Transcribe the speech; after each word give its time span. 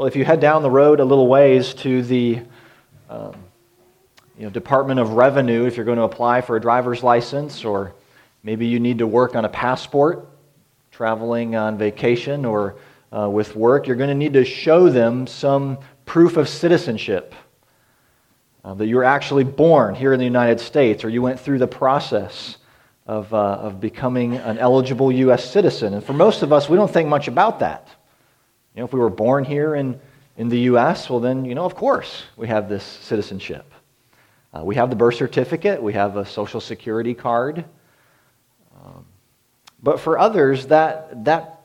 Well, 0.00 0.06
if 0.06 0.16
you 0.16 0.24
head 0.24 0.40
down 0.40 0.62
the 0.62 0.70
road 0.70 0.98
a 1.00 1.04
little 1.04 1.26
ways 1.26 1.74
to 1.74 2.00
the 2.00 2.40
um, 3.10 3.34
you 4.38 4.44
know, 4.44 4.48
Department 4.48 4.98
of 4.98 5.10
Revenue, 5.10 5.66
if 5.66 5.76
you're 5.76 5.84
going 5.84 5.98
to 5.98 6.04
apply 6.04 6.40
for 6.40 6.56
a 6.56 6.60
driver's 6.60 7.02
license, 7.02 7.66
or 7.66 7.92
maybe 8.42 8.66
you 8.66 8.80
need 8.80 8.96
to 8.96 9.06
work 9.06 9.36
on 9.36 9.44
a 9.44 9.48
passport, 9.50 10.26
traveling 10.90 11.54
on 11.54 11.76
vacation, 11.76 12.46
or 12.46 12.76
uh, 13.12 13.28
with 13.28 13.54
work, 13.54 13.86
you're 13.86 13.94
going 13.94 14.08
to 14.08 14.14
need 14.14 14.32
to 14.32 14.42
show 14.42 14.88
them 14.88 15.26
some 15.26 15.76
proof 16.06 16.38
of 16.38 16.48
citizenship. 16.48 17.34
Uh, 18.64 18.72
that 18.72 18.86
you 18.86 18.96
were 18.96 19.04
actually 19.04 19.44
born 19.44 19.94
here 19.94 20.14
in 20.14 20.18
the 20.18 20.24
United 20.24 20.60
States, 20.60 21.04
or 21.04 21.10
you 21.10 21.20
went 21.20 21.38
through 21.38 21.58
the 21.58 21.68
process 21.68 22.56
of, 23.06 23.34
uh, 23.34 23.36
of 23.36 23.82
becoming 23.82 24.36
an 24.36 24.56
eligible 24.56 25.12
U.S. 25.12 25.44
citizen. 25.44 25.92
And 25.92 26.02
for 26.02 26.14
most 26.14 26.40
of 26.42 26.54
us, 26.54 26.70
we 26.70 26.76
don't 26.78 26.90
think 26.90 27.06
much 27.06 27.28
about 27.28 27.58
that. 27.58 27.86
You 28.74 28.80
know, 28.80 28.86
if 28.86 28.92
we 28.92 29.00
were 29.00 29.10
born 29.10 29.44
here 29.44 29.74
in, 29.74 30.00
in 30.36 30.48
the 30.48 30.60
U.S., 30.60 31.10
well, 31.10 31.18
then, 31.18 31.44
you 31.44 31.54
know, 31.54 31.64
of 31.64 31.74
course, 31.74 32.22
we 32.36 32.46
have 32.46 32.68
this 32.68 32.84
citizenship. 32.84 33.72
Uh, 34.52 34.64
we 34.64 34.76
have 34.76 34.90
the 34.90 34.96
birth 34.96 35.16
certificate, 35.16 35.82
we 35.82 35.92
have 35.92 36.16
a 36.16 36.24
social 36.24 36.60
security 36.60 37.14
card. 37.14 37.64
Um, 38.82 39.04
but 39.82 39.98
for 39.98 40.18
others, 40.18 40.66
that, 40.68 41.24
that, 41.24 41.60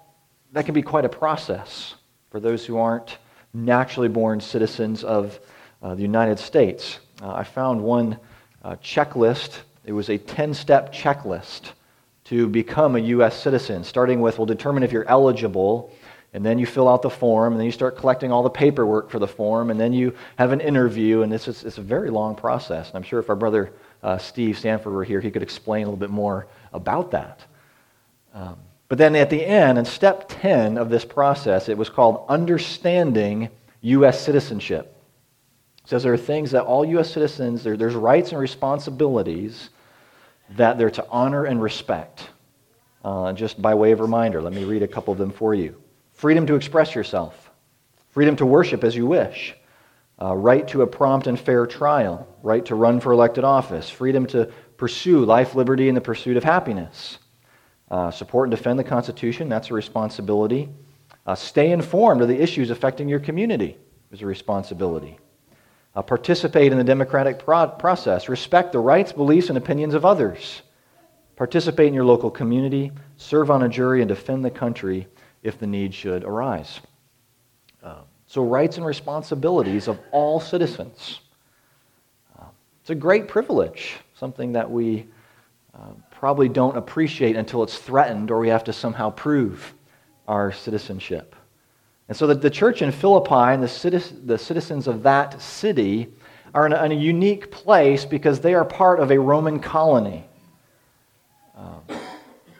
that 0.53 0.65
can 0.65 0.73
be 0.73 0.81
quite 0.81 1.05
a 1.05 1.09
process 1.09 1.95
for 2.31 2.39
those 2.39 2.65
who 2.65 2.77
aren't 2.77 3.17
naturally 3.53 4.09
born 4.09 4.41
citizens 4.41 5.03
of 5.03 5.39
uh, 5.81 5.93
the 5.95 6.01
United 6.01 6.39
States. 6.39 6.99
Uh, 7.21 7.33
I 7.33 7.43
found 7.43 7.81
one 7.81 8.17
uh, 8.63 8.75
checklist. 8.77 9.59
It 9.85 9.93
was 9.93 10.09
a 10.09 10.17
10 10.17 10.53
step 10.53 10.93
checklist 10.93 11.71
to 12.25 12.47
become 12.47 12.95
a 12.95 12.99
U.S. 12.99 13.39
citizen, 13.39 13.83
starting 13.83 14.19
with, 14.19 14.39
we'll 14.39 14.47
determine 14.47 14.81
if 14.81 14.91
you're 14.91 15.07
eligible, 15.07 15.93
and 16.35 16.45
then 16.45 16.59
you 16.59 16.65
fill 16.65 16.89
out 16.89 17.01
the 17.01 17.09
form, 17.09 17.53
and 17.53 17.59
then 17.61 17.65
you 17.65 17.71
start 17.71 17.95
collecting 17.95 18.29
all 18.29 18.43
the 18.43 18.49
paperwork 18.49 19.09
for 19.09 19.19
the 19.19 19.27
form, 19.27 19.69
and 19.69 19.79
then 19.79 19.93
you 19.93 20.13
have 20.35 20.51
an 20.51 20.59
interview, 20.59 21.21
and 21.21 21.33
is 21.33 21.47
it's 21.47 21.77
a 21.77 21.81
very 21.81 22.09
long 22.09 22.35
process. 22.35 22.89
And 22.89 22.97
I'm 22.97 23.03
sure 23.03 23.21
if 23.21 23.29
our 23.29 23.37
brother 23.37 23.71
uh, 24.03 24.17
Steve 24.17 24.59
Sanford 24.59 24.91
were 24.91 25.05
here, 25.05 25.21
he 25.21 25.31
could 25.31 25.41
explain 25.41 25.83
a 25.83 25.85
little 25.85 25.97
bit 25.97 26.09
more 26.09 26.47
about 26.73 27.11
that. 27.11 27.39
Um, 28.33 28.57
but 28.89 28.97
then 28.97 29.15
at 29.15 29.29
the 29.29 29.45
end, 29.45 29.77
in 29.77 29.85
step 29.85 30.25
10 30.27 30.77
of 30.77 30.89
this 30.89 31.05
process, 31.05 31.69
it 31.69 31.77
was 31.77 31.89
called 31.89 32.25
Understanding 32.27 33.47
U.S. 33.79 34.19
Citizenship. 34.19 34.93
It 35.85 35.89
says 35.89 36.03
there 36.03 36.13
are 36.13 36.17
things 36.17 36.51
that 36.51 36.63
all 36.65 36.83
U.S. 36.83 37.11
citizens, 37.11 37.63
there, 37.63 37.77
there's 37.77 37.95
rights 37.95 38.31
and 38.31 38.41
responsibilities 38.41 39.69
that 40.57 40.77
they're 40.77 40.91
to 40.91 41.07
honor 41.09 41.45
and 41.45 41.61
respect. 41.61 42.27
Uh, 43.05 43.31
just 43.31 43.61
by 43.61 43.73
way 43.73 43.93
of 43.93 44.01
reminder, 44.01 44.41
let 44.41 44.51
me 44.51 44.65
read 44.65 44.83
a 44.83 44.87
couple 44.87 45.13
of 45.13 45.17
them 45.17 45.31
for 45.31 45.55
you 45.55 45.81
freedom 46.15 46.47
to 46.47 46.55
express 46.55 46.95
yourself, 46.95 47.51
freedom 48.09 48.35
to 48.37 48.45
worship 48.45 48.83
as 48.83 48.95
you 48.95 49.05
wish, 49.05 49.55
uh, 50.21 50.33
right 50.33 50.67
to 50.69 50.81
a 50.81 50.87
prompt 50.87 51.27
and 51.27 51.39
fair 51.39 51.67
trial, 51.67 52.27
right 52.41 52.65
to 52.65 52.73
run 52.73 52.99
for 52.99 53.11
elected 53.11 53.43
office, 53.43 53.89
freedom 53.89 54.25
to 54.25 54.45
pursue 54.77 55.23
life, 55.25 55.55
liberty, 55.55 55.87
and 55.89 55.95
the 55.95 56.01
pursuit 56.01 56.37
of 56.37 56.43
happiness. 56.43 57.19
Uh, 57.91 58.09
support 58.09 58.47
and 58.47 58.57
defend 58.57 58.79
the 58.79 58.83
Constitution, 58.83 59.49
that's 59.49 59.69
a 59.69 59.73
responsibility. 59.73 60.69
Uh, 61.25 61.35
stay 61.35 61.71
informed 61.71 62.21
of 62.21 62.27
the 62.27 62.41
issues 62.41 62.69
affecting 62.69 63.09
your 63.09 63.19
community, 63.19 63.77
is 64.11 64.21
a 64.21 64.25
responsibility. 64.25 65.19
Uh, 65.95 66.01
participate 66.01 66.71
in 66.71 66.77
the 66.77 66.83
democratic 66.83 67.39
pro- 67.39 67.67
process. 67.67 68.29
Respect 68.29 68.71
the 68.71 68.79
rights, 68.79 69.11
beliefs, 69.11 69.49
and 69.49 69.57
opinions 69.57 69.93
of 69.93 70.05
others. 70.05 70.61
Participate 71.35 71.87
in 71.87 71.93
your 71.93 72.05
local 72.05 72.31
community. 72.31 72.91
Serve 73.17 73.51
on 73.51 73.63
a 73.63 73.69
jury 73.69 74.01
and 74.01 74.09
defend 74.09 74.43
the 74.43 74.49
country 74.49 75.07
if 75.45 75.59
the 75.59 75.67
need 75.67 75.93
should 75.93 76.23
arise. 76.23 76.81
Uh, 77.83 78.01
so, 78.27 78.43
rights 78.43 78.77
and 78.77 78.85
responsibilities 78.85 79.87
of 79.87 79.99
all 80.11 80.39
citizens. 80.39 81.19
Uh, 82.37 82.45
it's 82.81 82.89
a 82.89 82.95
great 82.95 83.27
privilege, 83.27 83.97
something 84.15 84.53
that 84.53 84.69
we 84.69 85.05
uh, 85.75 85.91
probably 86.09 86.49
don't 86.49 86.75
appreciate 86.75 87.35
until 87.35 87.61
it's 87.61 87.77
threatened 87.77 88.31
or 88.31 88.39
we 88.39 88.49
have 88.49 88.63
to 88.63 88.73
somehow 88.73 89.11
prove 89.11 89.73
our 90.27 90.51
citizenship. 90.51 91.35
And 92.07 92.17
so 92.17 92.27
the, 92.27 92.35
the 92.35 92.49
church 92.49 92.81
in 92.81 92.91
Philippi 92.91 93.53
and 93.53 93.61
the, 93.61 94.13
the 94.23 94.37
citizens 94.37 94.87
of 94.87 95.03
that 95.03 95.41
city 95.41 96.11
are 96.53 96.65
in 96.65 96.73
a, 96.73 96.83
in 96.85 96.91
a, 96.91 96.95
unique 96.95 97.51
place 97.51 98.05
because 98.05 98.39
they 98.39 98.53
are 98.53 98.63
part 98.63 98.99
of 98.99 99.11
a 99.11 99.19
Roman 99.19 99.59
colony. 99.59 100.23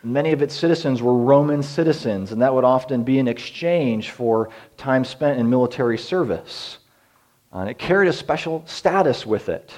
Many 0.05 0.31
of 0.31 0.41
its 0.41 0.55
citizens 0.55 1.01
were 1.01 1.17
Roman 1.17 1.63
citizens, 1.63 2.31
and 2.31 2.41
that 2.41 2.53
would 2.53 2.63
often 2.63 3.03
be 3.03 3.17
in 3.17 3.27
exchange 3.27 4.11
for 4.11 4.49
time 4.77 5.03
spent 5.03 5.39
in 5.39 5.49
military 5.49 5.97
service. 5.97 6.77
Uh, 7.51 7.59
and 7.59 7.69
it 7.69 7.77
carried 7.77 8.07
a 8.07 8.13
special 8.13 8.63
status 8.67 9.25
with 9.25 9.49
it. 9.49 9.73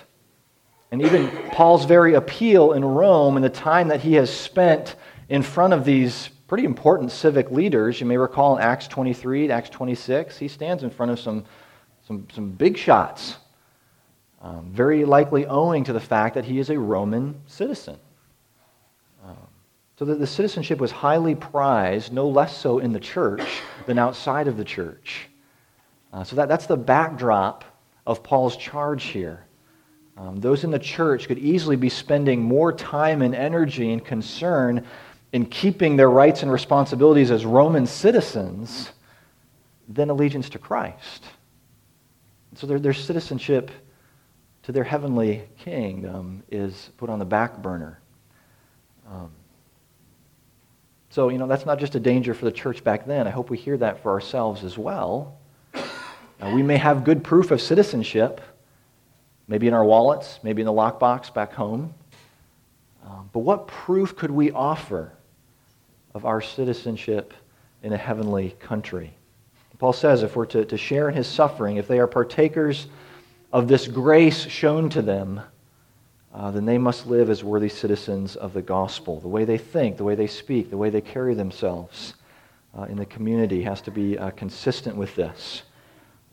And 0.92 1.02
even 1.02 1.30
Paul's 1.52 1.86
very 1.86 2.14
appeal 2.14 2.74
in 2.74 2.84
Rome 2.84 3.36
and 3.36 3.44
the 3.44 3.50
time 3.50 3.88
that 3.90 4.02
he 4.02 4.14
has 4.14 4.30
spent 4.30 4.96
in 5.30 5.42
front 5.42 5.74
of 5.74 5.86
these 5.86 6.30
pretty 6.48 6.64
important 6.64 7.12
civic 7.12 7.52
leaders. 7.52 8.00
You 8.00 8.06
may 8.06 8.18
recall 8.18 8.56
in 8.58 8.64
Acts 8.64 8.88
23 8.88 9.52
Acts 9.52 9.70
26, 9.70 10.38
he 10.38 10.48
stands 10.48 10.84
in 10.84 10.90
front 10.90 11.12
of 11.12 11.20
some, 11.20 11.46
some, 12.08 12.28
some 12.34 12.52
big 12.52 12.78
shots, 12.78 13.38
um, 14.42 14.72
very 14.72 15.04
likely 15.04 15.46
owing 15.46 15.84
to 15.84 15.94
the 15.94 16.00
fact 16.00 16.36
that 16.36 16.46
he 16.46 16.60
is 16.60 16.70
a 16.70 16.80
Roman 16.80 17.42
citizen. 17.48 17.98
So 19.98 20.06
that 20.06 20.20
the 20.20 20.28
citizenship 20.28 20.80
was 20.80 20.92
highly 20.92 21.34
prized, 21.34 22.14
no 22.14 22.28
less 22.28 22.56
so 22.56 22.78
in 22.78 22.94
the 22.94 23.00
church 23.00 23.62
than 23.88 23.98
outside 23.98 24.48
of 24.48 24.56
the 24.56 24.64
church. 24.64 25.28
Uh, 26.14 26.24
so 26.24 26.36
that, 26.36 26.48
that's 26.48 26.68
the 26.68 26.78
backdrop 26.78 27.66
of 28.06 28.22
Paul's 28.22 28.56
charge 28.58 29.06
here. 29.06 29.46
Um, 30.16 30.40
those 30.40 30.64
in 30.64 30.72
the 30.72 30.80
church 30.80 31.28
could 31.28 31.40
easily 31.40 31.76
be 31.76 31.90
spending 31.90 32.42
more 32.44 32.72
time 32.72 33.22
and 33.22 33.34
energy 33.34 33.92
and 33.92 34.04
concern 34.04 34.86
in 35.34 35.46
keeping 35.46 35.96
their 35.96 36.10
rights 36.10 36.44
and 36.44 36.52
responsibilities 36.52 37.32
as 37.32 37.46
Roman 37.46 37.86
citizens 37.86 38.92
than 39.88 40.10
allegiance 40.10 40.50
to 40.50 40.60
Christ. 40.60 41.26
So 42.56 42.68
their, 42.68 42.80
their 42.80 42.94
citizenship 42.94 43.72
to 44.64 44.72
their 44.72 44.84
heavenly 44.84 45.44
kingdom 45.58 46.44
is 46.50 46.92
put 46.98 47.10
on 47.10 47.20
the 47.20 47.26
back 47.26 47.62
burner. 47.62 48.00
Um, 49.10 49.32
so, 51.10 51.30
you 51.30 51.38
know, 51.38 51.48
that's 51.48 51.66
not 51.66 51.80
just 51.80 51.96
a 51.96 52.00
danger 52.00 52.34
for 52.34 52.46
the 52.46 52.52
church 52.52 52.84
back 52.84 53.06
then. 53.06 53.28
I 53.28 53.30
hope 53.30 53.50
we 53.50 53.58
hear 53.58 53.78
that 53.78 54.02
for 54.02 54.12
ourselves 54.12 54.64
as 54.64 54.78
well. 54.78 55.38
Uh, 55.74 56.52
we 56.54 56.62
may 56.62 56.78
have 56.78 57.04
good 57.04 57.24
proof 57.24 57.52
of 57.52 57.62
citizenship, 57.62 58.42
maybe 59.48 59.68
in 59.68 59.74
our 59.74 59.86
wallets, 59.86 60.40
maybe 60.44 60.62
in 60.62 60.66
the 60.66 60.72
lockbox 60.74 61.34
back 61.34 61.54
home. 61.54 61.94
Um, 63.06 63.30
but 63.34 63.40
what 63.40 63.68
proof 63.68 64.16
could 64.16 64.32
we 64.32 64.52
offer 64.52 65.14
of 66.18 66.26
our 66.26 66.42
citizenship 66.42 67.34
in 67.84 67.94
a 67.94 67.98
heavenly 67.98 68.56
country. 68.60 69.14
Paul 69.78 69.94
says 69.94 70.24
if 70.24 70.36
we're 70.36 70.48
to, 70.48 70.66
to 70.66 70.78
share 70.78 71.08
in 71.08 71.16
his 71.16 71.28
suffering, 71.28 71.78
if 71.78 71.88
they 71.88 72.00
are 72.00 72.08
partakers 72.08 72.88
of 73.54 73.68
this 73.68 73.88
grace 73.88 74.48
shown 74.48 74.90
to 74.90 75.04
them, 75.04 75.40
uh, 76.38 76.52
then 76.52 76.66
they 76.66 76.78
must 76.78 77.08
live 77.08 77.32
as 77.32 77.44
worthy 77.44 77.68
citizens 77.68 78.36
of 78.36 78.54
the 78.54 78.62
gospel. 78.62 79.20
The 79.20 79.28
way 79.28 79.44
they 79.44 79.58
think, 79.58 79.98
the 79.98 80.04
way 80.04 80.14
they 80.14 80.28
speak, 80.28 80.70
the 80.70 80.78
way 80.78 80.92
they 80.92 81.02
carry 81.02 81.34
themselves 81.34 82.14
uh, 82.78 82.84
in 82.84 82.96
the 82.96 83.08
community 83.08 83.64
has 83.64 83.82
to 83.82 83.92
be 83.92 84.20
uh, 84.20 84.30
consistent 84.32 84.96
with 84.96 85.16
this. 85.16 85.64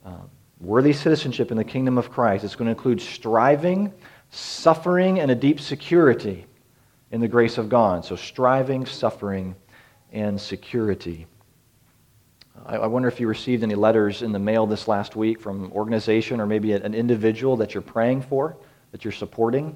Um, 0.04 0.28
worthy 0.60 0.92
citizenship 0.92 1.50
in 1.50 1.56
the 1.56 1.64
kingdom 1.64 1.96
of 1.96 2.10
Christ 2.10 2.44
is 2.44 2.54
going 2.54 2.66
to 2.66 2.72
include 2.72 3.00
striving, 3.00 3.94
suffering, 4.28 5.20
and 5.20 5.30
a 5.30 5.34
deep 5.34 5.58
security 5.58 6.44
in 7.10 7.22
the 7.22 7.28
grace 7.28 7.56
of 7.56 7.70
God. 7.70 8.04
So, 8.04 8.14
striving, 8.14 8.84
suffering, 8.84 9.54
and 10.12 10.38
security. 10.38 11.26
I 12.66 12.86
wonder 12.86 13.08
if 13.08 13.20
you 13.20 13.26
received 13.26 13.62
any 13.62 13.74
letters 13.74 14.20
in 14.20 14.32
the 14.32 14.38
mail 14.38 14.66
this 14.66 14.86
last 14.86 15.16
week 15.16 15.40
from 15.40 15.64
an 15.64 15.72
organization 15.72 16.40
or 16.40 16.46
maybe 16.46 16.72
an 16.72 16.94
individual 16.94 17.56
that 17.56 17.72
you're 17.72 17.82
praying 17.82 18.22
for, 18.22 18.56
that 18.92 19.02
you're 19.02 19.12
supporting. 19.12 19.74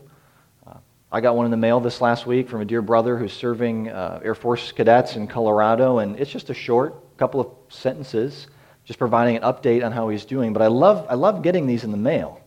I 1.11 1.23
got 1.23 1.37
one 1.37 1.47
in 1.47 1.51
the 1.51 1.57
mail 1.57 1.81
this 1.81 2.03
last 2.03 2.27
week 2.27 2.51
from 2.51 2.61
a 2.61 2.67
dear 2.67 2.83
brother 2.83 3.17
who's 3.17 3.33
serving 3.33 3.89
uh, 3.89 4.21
Air 4.23 4.35
Force 4.35 4.73
cadets 4.73 5.17
in 5.17 5.27
Colorado, 5.27 6.01
and 6.01 6.21
it's 6.21 6.31
just 6.31 6.51
a 6.51 6.55
short 6.55 7.17
couple 7.17 7.41
of 7.41 7.49
sentences, 7.71 8.47
just 8.85 8.99
providing 8.99 9.37
an 9.37 9.43
update 9.43 9.83
on 9.83 9.91
how 9.91 10.11
he's 10.11 10.27
doing. 10.27 10.53
But 10.53 10.61
I 10.61 10.67
love, 10.67 11.07
I 11.09 11.15
love 11.15 11.43
getting 11.43 11.67
these 11.67 11.83
in 11.83 11.93
the 11.93 11.97
mail. 11.97 12.43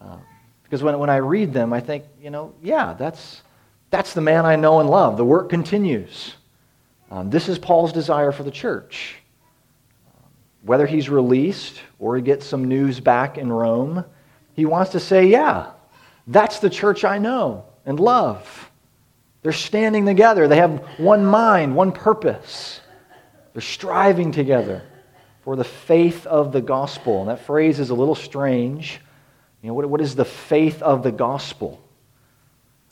Uh, 0.00 0.16
because 0.64 0.82
when, 0.82 0.98
when 0.98 1.10
I 1.10 1.16
read 1.16 1.52
them, 1.52 1.72
I 1.72 1.78
think, 1.78 2.04
you 2.20 2.30
know, 2.30 2.54
yeah, 2.60 2.94
that's, 2.94 3.42
that's 3.90 4.14
the 4.14 4.20
man 4.20 4.46
I 4.46 4.56
know 4.56 4.80
and 4.80 4.90
love. 4.90 5.16
The 5.16 5.24
work 5.24 5.48
continues. 5.48 6.34
Um, 7.08 7.30
this 7.30 7.48
is 7.48 7.56
Paul's 7.56 7.92
desire 7.92 8.32
for 8.32 8.42
the 8.42 8.50
church. 8.50 9.16
Whether 10.62 10.86
he's 10.86 11.08
released 11.08 11.80
or 12.00 12.16
he 12.16 12.22
gets 12.22 12.46
some 12.46 12.64
news 12.64 12.98
back 12.98 13.38
in 13.38 13.52
Rome, 13.52 14.04
he 14.54 14.66
wants 14.66 14.92
to 14.92 15.00
say, 15.00 15.26
Yeah, 15.26 15.70
that's 16.30 16.60
the 16.60 16.70
church 16.70 17.04
I 17.04 17.18
know 17.18 17.64
and 17.84 18.00
love. 18.00 18.70
They're 19.42 19.52
standing 19.52 20.06
together, 20.06 20.48
they 20.48 20.56
have 20.56 20.80
one 20.98 21.24
mind, 21.24 21.74
one 21.74 21.92
purpose. 21.92 22.80
They're 23.52 23.62
striving 23.62 24.32
together. 24.32 24.82
for 25.42 25.56
the 25.56 25.64
faith 25.64 26.26
of 26.26 26.52
the 26.52 26.60
gospel. 26.60 27.20
And 27.20 27.30
that 27.30 27.40
phrase 27.40 27.80
is 27.80 27.90
a 27.90 27.94
little 27.94 28.14
strange. 28.14 29.00
You 29.62 29.68
know, 29.68 29.74
what, 29.74 29.86
what 29.86 30.00
is 30.00 30.14
the 30.14 30.24
faith 30.24 30.82
of 30.82 31.02
the 31.02 31.12
gospel? 31.12 31.82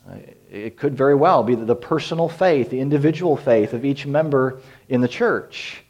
Uh, 0.09 0.17
it 0.51 0.77
could 0.77 0.97
very 0.97 1.15
well 1.15 1.43
be 1.43 1.55
the 1.55 1.77
personal 1.77 2.29
faith, 2.29 2.71
the 2.71 2.81
individual 2.81 3.37
faith 3.37 3.75
of 3.75 3.85
each 3.85 4.07
member 4.07 4.61
in 4.89 5.03
the 5.03 5.09
church, 5.09 5.85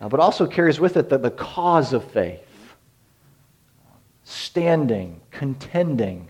uh, 0.00 0.08
but 0.08 0.20
also 0.20 0.46
carries 0.46 0.78
with 0.78 0.96
it 0.96 1.08
the, 1.08 1.18
the 1.18 1.30
cause 1.30 1.92
of 1.92 2.04
faith 2.12 2.46
standing, 4.22 5.20
contending 5.32 6.28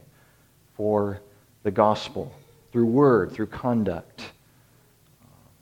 for 0.81 1.21
the 1.63 1.71
gospel 1.71 2.33
through 2.73 2.87
word, 2.87 3.31
through 3.33 3.45
conduct. 3.45 4.33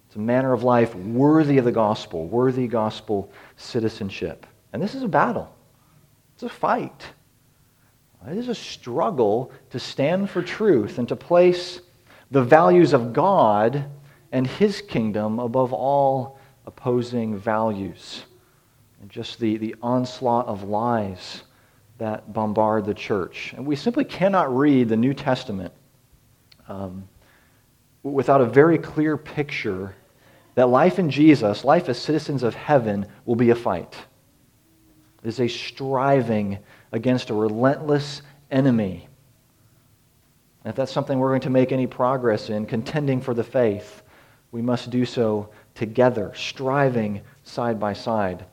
It's 0.07 0.15
a 0.15 0.21
manner 0.21 0.53
of 0.53 0.63
life 0.63 0.95
worthy 0.95 1.59
of 1.59 1.65
the 1.65 1.73
gospel, 1.73 2.29
worthy 2.29 2.69
gospel 2.69 3.29
citizenship. 3.57 4.47
And 4.73 4.81
this 4.81 4.95
is 4.95 5.03
a 5.03 5.09
battle, 5.09 5.53
it's 6.35 6.45
a 6.45 6.49
fight. 6.49 7.05
It 8.31 8.37
is 8.37 8.49
a 8.49 8.55
struggle 8.55 9.51
to 9.71 9.81
stand 9.81 10.31
for 10.31 10.41
truth 10.41 10.99
and 10.99 11.09
to 11.09 11.17
place 11.17 11.81
the 12.31 12.45
values 12.45 12.93
of 12.93 13.13
God 13.13 13.87
and 14.31 14.47
His 14.47 14.81
kingdom 14.81 15.41
above 15.41 15.73
all 15.73 16.39
opposing 16.65 17.37
values 17.37 18.23
and 19.01 19.11
just 19.11 19.41
the, 19.41 19.57
the 19.57 19.75
onslaught 19.83 20.47
of 20.47 20.63
lies 20.63 21.43
that 21.99 22.33
bombard 22.33 22.85
the 22.85 22.95
church. 22.95 23.53
And 23.57 23.67
we 23.67 23.77
simply 23.77 24.05
cannot 24.05 24.57
read 24.57 24.89
the 24.89 24.97
New 24.97 25.15
Testament 25.15 25.73
um, 26.69 27.09
without 28.03 28.41
a 28.41 28.47
very 28.47 28.79
clear 28.79 29.17
picture 29.17 29.95
that 30.55 30.69
life 30.69 30.99
in 30.99 31.11
Jesus, 31.11 31.65
life 31.65 31.89
as 31.89 31.99
citizens 31.99 32.43
of 32.43 32.55
heaven, 32.55 33.07
will 33.25 33.37
be 33.37 33.51
a 33.51 33.55
fight. 33.55 33.95
It 35.23 35.29
is 35.29 35.41
a 35.41 35.49
striving 35.49 36.59
against 36.93 37.31
a 37.31 37.35
relentless 37.35 38.23
enemy. 38.51 39.09
And 40.65 40.71
if 40.71 40.77
that's 40.77 40.93
something 40.93 41.19
we're 41.19 41.31
going 41.31 41.41
to 41.43 41.51
make 41.51 41.73
any 41.73 41.87
progress 41.87 42.51
in, 42.51 42.67
contending 42.67 43.21
for 43.21 43.35
the 43.35 43.45
faith, 43.45 44.03
we 44.51 44.63
must 44.63 44.91
do 44.91 45.05
so 45.05 45.51
together, 45.75 46.33
striving 46.35 47.23
side 47.43 47.79
by 47.79 47.93
side. 47.93 48.45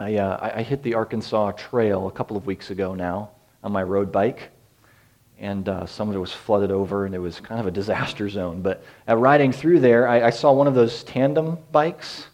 I, 0.00 0.16
uh, 0.16 0.52
I 0.56 0.62
hit 0.62 0.82
the 0.82 0.94
Arkansas 0.94 1.52
Trail 1.52 2.08
a 2.08 2.10
couple 2.10 2.36
of 2.36 2.46
weeks 2.46 2.70
ago 2.70 2.94
now 2.94 3.30
on 3.62 3.70
my 3.70 3.82
road 3.82 4.10
bike 4.10 4.50
and 5.40 5.70
uh, 5.70 5.86
some 5.86 6.10
of 6.10 6.14
it 6.14 6.18
was 6.18 6.32
flooded 6.32 6.70
over, 6.70 7.06
and 7.06 7.14
it 7.14 7.18
was 7.18 7.40
kind 7.40 7.60
of 7.60 7.66
a 7.66 7.70
disaster 7.70 8.28
zone. 8.28 8.60
But 8.60 8.84
at 9.06 9.18
riding 9.18 9.52
through 9.52 9.80
there, 9.80 10.06
I, 10.06 10.26
I 10.26 10.30
saw 10.30 10.52
one 10.52 10.66
of 10.66 10.74
those 10.74 11.02
tandem 11.02 11.58
bikes. 11.72 12.26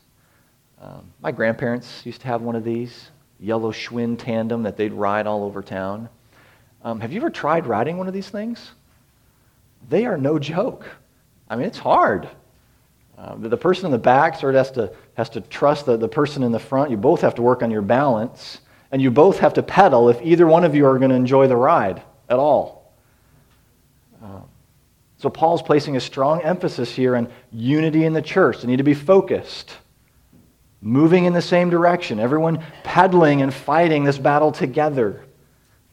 Um, 0.82 1.10
my 1.22 1.30
grandparents 1.30 2.04
used 2.04 2.20
to 2.22 2.26
have 2.26 2.42
one 2.42 2.56
of 2.56 2.64
these, 2.64 3.10
yellow 3.38 3.70
Schwinn 3.70 4.18
tandem 4.18 4.64
that 4.64 4.76
they'd 4.76 4.92
ride 4.92 5.26
all 5.26 5.44
over 5.44 5.62
town. 5.62 6.08
Um, 6.82 7.00
have 7.00 7.12
you 7.12 7.20
ever 7.20 7.30
tried 7.30 7.66
riding 7.66 7.96
one 7.96 8.08
of 8.08 8.14
these 8.14 8.28
things? 8.28 8.72
They 9.88 10.04
are 10.04 10.18
no 10.18 10.38
joke. 10.38 10.84
I 11.48 11.56
mean, 11.56 11.66
it's 11.66 11.78
hard. 11.78 12.28
Uh, 13.16 13.36
the 13.36 13.56
person 13.56 13.86
in 13.86 13.92
the 13.92 13.98
back 13.98 14.38
sort 14.38 14.56
of 14.56 14.66
has 14.66 14.70
to, 14.72 14.92
has 15.16 15.28
to 15.30 15.40
trust 15.40 15.86
the, 15.86 15.96
the 15.96 16.08
person 16.08 16.42
in 16.42 16.52
the 16.52 16.58
front. 16.58 16.90
You 16.90 16.96
both 16.96 17.20
have 17.20 17.34
to 17.34 17.42
work 17.42 17.62
on 17.62 17.70
your 17.70 17.82
balance, 17.82 18.60
and 18.90 19.02
you 19.02 19.10
both 19.10 19.40
have 19.40 19.54
to 19.54 19.62
pedal 19.62 20.08
if 20.08 20.20
either 20.22 20.46
one 20.46 20.64
of 20.64 20.74
you 20.74 20.86
are 20.86 20.98
going 20.98 21.10
to 21.10 21.16
enjoy 21.16 21.48
the 21.48 21.56
ride 21.56 22.02
at 22.28 22.38
all. 22.38 22.76
So 25.18 25.30
Paul's 25.30 25.62
placing 25.62 25.96
a 25.96 26.00
strong 26.00 26.42
emphasis 26.42 26.94
here 26.94 27.16
on 27.16 27.28
unity 27.50 28.04
in 28.04 28.12
the 28.12 28.22
church. 28.22 28.60
They 28.60 28.68
need 28.68 28.76
to 28.76 28.82
be 28.82 28.94
focused, 28.94 29.74
moving 30.82 31.24
in 31.24 31.32
the 31.32 31.42
same 31.42 31.70
direction, 31.70 32.20
everyone 32.20 32.62
peddling 32.84 33.40
and 33.40 33.52
fighting 33.52 34.04
this 34.04 34.18
battle 34.18 34.52
together 34.52 35.24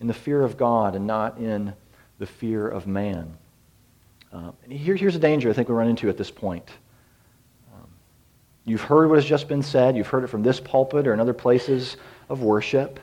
in 0.02 0.08
the 0.08 0.14
fear 0.14 0.42
of 0.42 0.58
God 0.58 0.96
and 0.96 1.08
not 1.08 1.38
in 1.38 1.74
the 2.20 2.26
fear 2.26 2.68
of 2.68 2.86
man. 2.86 3.38
Uh, 4.32 4.52
here, 4.68 4.96
here's 4.96 5.16
a 5.16 5.20
danger 5.20 5.50
I 5.50 5.54
think 5.54 5.70
we 5.70 5.76
run 5.76 5.88
into 5.88 6.10
at 6.10 6.18
this 6.18 6.32
point. 6.32 6.70
You've 8.66 8.82
heard 8.82 9.10
what 9.10 9.16
has 9.16 9.26
just 9.26 9.48
been 9.48 9.62
said. 9.62 9.98
You've 9.98 10.08
heard 10.08 10.24
it 10.24 10.28
from 10.28 10.44
this 10.44 10.60
pulpit 10.60 11.06
or 11.06 11.14
in 11.14 11.20
other 11.20 11.34
places 11.34 11.98
of 12.30 12.42
worship. 12.42 13.00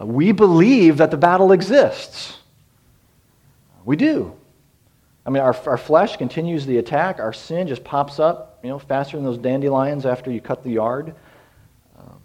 Uh, 0.00 0.06
we 0.06 0.32
believe 0.32 0.96
that 0.98 1.10
the 1.10 1.16
battle 1.16 1.52
exists. 1.52 2.38
We 3.84 3.96
do. 3.96 4.34
I 5.26 5.30
mean, 5.30 5.42
our, 5.42 5.56
our 5.66 5.76
flesh 5.76 6.16
continues 6.16 6.66
the 6.66 6.78
attack. 6.78 7.18
Our 7.18 7.32
sin 7.32 7.68
just 7.68 7.84
pops 7.84 8.18
up, 8.18 8.58
you 8.62 8.70
know, 8.70 8.78
faster 8.78 9.16
than 9.16 9.24
those 9.24 9.38
dandelions 9.38 10.06
after 10.06 10.30
you 10.30 10.40
cut 10.40 10.62
the 10.62 10.70
yard. 10.70 11.14
Um, 11.98 12.20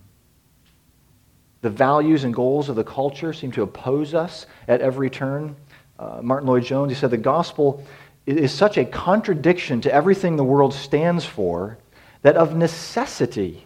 the 1.62 1.69
values 1.69 2.24
and 2.24 2.33
goals 2.33 2.69
of 2.69 2.75
the 2.75 2.83
culture 2.83 3.33
seem 3.33 3.51
to 3.53 3.63
oppose 3.63 4.13
us 4.13 4.45
at 4.67 4.81
every 4.81 5.09
turn. 5.09 5.56
Uh, 6.00 6.19
Martyn 6.21 6.47
Lloyd-Jones, 6.47 6.91
he 6.91 6.95
said, 6.95 7.12
the 7.12 7.17
gospel 7.17 7.83
is 8.25 8.51
such 8.51 8.77
a 8.77 8.85
contradiction 8.85 9.81
to 9.81 9.94
everything 9.94 10.35
the 10.35 10.44
world 10.44 10.74
stands 10.74 11.25
for 11.25 11.77
that 12.21 12.35
of 12.35 12.56
necessity 12.56 13.65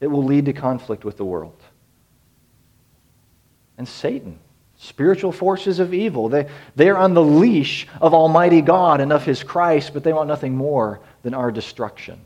it 0.00 0.08
will 0.08 0.24
lead 0.24 0.46
to 0.46 0.52
conflict 0.52 1.04
with 1.04 1.16
the 1.16 1.24
world. 1.24 1.60
And 3.78 3.86
Satan 3.88 4.38
spiritual 4.82 5.30
forces 5.30 5.78
of 5.78 5.94
evil. 5.94 6.28
They, 6.28 6.48
they 6.74 6.88
are 6.90 6.96
on 6.96 7.14
the 7.14 7.22
leash 7.22 7.86
of 8.00 8.14
Almighty 8.14 8.60
God 8.60 9.00
and 9.00 9.12
of 9.12 9.24
His 9.24 9.44
Christ, 9.44 9.94
but 9.94 10.02
they 10.02 10.12
want 10.12 10.26
nothing 10.26 10.56
more 10.56 11.00
than 11.22 11.34
our 11.34 11.52
destruction. 11.52 12.20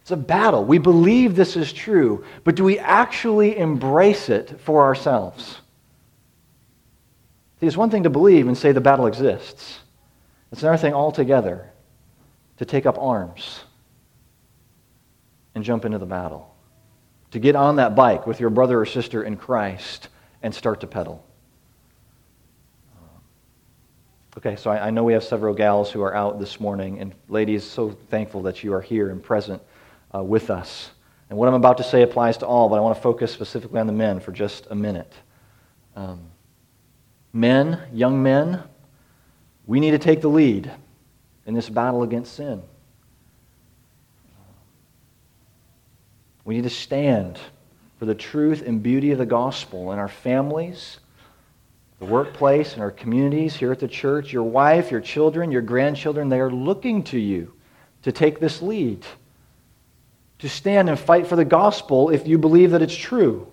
It's 0.00 0.10
a 0.10 0.16
battle. 0.16 0.64
We 0.64 0.78
believe 0.78 1.36
this 1.36 1.56
is 1.56 1.74
true, 1.74 2.24
but 2.42 2.54
do 2.54 2.64
we 2.64 2.78
actually 2.78 3.58
embrace 3.58 4.30
it 4.30 4.58
for 4.60 4.82
ourselves? 4.82 5.60
See, 7.60 7.66
it's 7.66 7.76
one 7.76 7.90
thing 7.90 8.04
to 8.04 8.10
believe 8.10 8.48
and 8.48 8.56
say 8.56 8.72
the 8.72 8.80
battle 8.80 9.06
exists. 9.06 9.80
It's 10.50 10.62
another 10.62 10.78
thing 10.78 10.94
altogether 10.94 11.70
to 12.56 12.64
take 12.64 12.86
up 12.86 12.96
arms 12.98 13.60
and 15.58 15.64
jump 15.64 15.84
into 15.84 15.98
the 15.98 16.06
battle. 16.06 16.54
To 17.32 17.40
get 17.40 17.56
on 17.56 17.76
that 17.76 17.96
bike 17.96 18.28
with 18.28 18.38
your 18.38 18.48
brother 18.48 18.80
or 18.80 18.86
sister 18.86 19.24
in 19.24 19.36
Christ 19.36 20.06
and 20.40 20.54
start 20.54 20.82
to 20.82 20.86
pedal. 20.86 21.24
Okay, 24.36 24.54
so 24.54 24.70
I, 24.70 24.86
I, 24.86 24.90
know 24.90 25.02
we 25.02 25.14
have 25.14 25.24
several 25.24 25.52
gals 25.52 25.90
who 25.90 26.00
are 26.00 26.14
out 26.14 26.38
this 26.38 26.60
morning, 26.60 27.00
and 27.00 27.12
ladies, 27.28 27.64
so 27.64 27.90
thankful 27.90 28.42
that 28.42 28.62
you 28.62 28.72
are 28.72 28.80
here 28.80 29.10
and 29.10 29.20
present 29.20 29.60
uh, 30.14 30.22
with 30.22 30.48
us. 30.48 30.92
And 31.28 31.36
what 31.36 31.48
I'm 31.48 31.54
about 31.54 31.78
to 31.78 31.82
say 31.82 32.02
applies 32.02 32.36
to 32.38 32.46
all, 32.46 32.68
but 32.68 32.76
I 32.76 32.80
want 32.80 32.94
to 32.94 33.02
focus 33.02 33.32
specifically 33.32 33.80
on 33.80 33.88
the 33.88 33.92
men 33.92 34.20
for 34.20 34.30
just 34.30 34.68
a 34.70 34.76
minute. 34.76 35.12
Um, 35.96 36.20
men, 37.32 37.80
young 37.92 38.22
men, 38.22 38.62
we 39.66 39.80
need 39.80 39.90
to 39.90 39.98
take 39.98 40.20
the 40.20 40.28
lead 40.28 40.70
in 41.46 41.54
this 41.54 41.68
battle 41.68 42.04
against 42.04 42.36
sin. 42.36 42.62
We 46.48 46.54
need 46.54 46.64
to 46.64 46.70
stand 46.70 47.38
for 47.98 48.06
the 48.06 48.14
truth 48.14 48.62
and 48.66 48.82
beauty 48.82 49.12
of 49.12 49.18
the 49.18 49.26
gospel 49.26 49.92
in 49.92 49.98
our 49.98 50.08
families, 50.08 50.98
the 51.98 52.06
workplace, 52.06 52.72
and 52.72 52.80
our 52.80 52.90
communities 52.90 53.54
here 53.54 53.70
at 53.70 53.80
the 53.80 53.86
church. 53.86 54.32
Your 54.32 54.44
wife, 54.44 54.90
your 54.90 55.02
children, 55.02 55.52
your 55.52 55.60
grandchildren, 55.60 56.30
they 56.30 56.40
are 56.40 56.50
looking 56.50 57.02
to 57.02 57.18
you 57.18 57.52
to 58.00 58.12
take 58.12 58.40
this 58.40 58.62
lead, 58.62 59.04
to 60.38 60.48
stand 60.48 60.88
and 60.88 60.98
fight 60.98 61.26
for 61.26 61.36
the 61.36 61.44
gospel 61.44 62.08
if 62.08 62.26
you 62.26 62.38
believe 62.38 62.70
that 62.70 62.80
it's 62.80 62.96
true. 62.96 63.46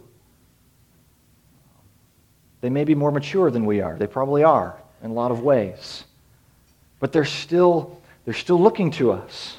They 2.62 2.70
may 2.70 2.86
be 2.86 2.96
more 2.96 3.12
mature 3.12 3.52
than 3.52 3.66
we 3.66 3.82
are. 3.82 3.98
They 3.98 4.08
probably 4.08 4.46
are 4.46 4.82
in 5.04 5.12
a 5.12 5.14
lot 5.14 5.32
of 5.32 5.42
ways. 5.42 6.06
But 7.02 7.12
they're 7.12 7.25
still, 7.25 8.00
they're 8.24 8.34
still 8.34 8.62
looking 8.62 8.92
to 8.92 9.12
us 9.12 9.58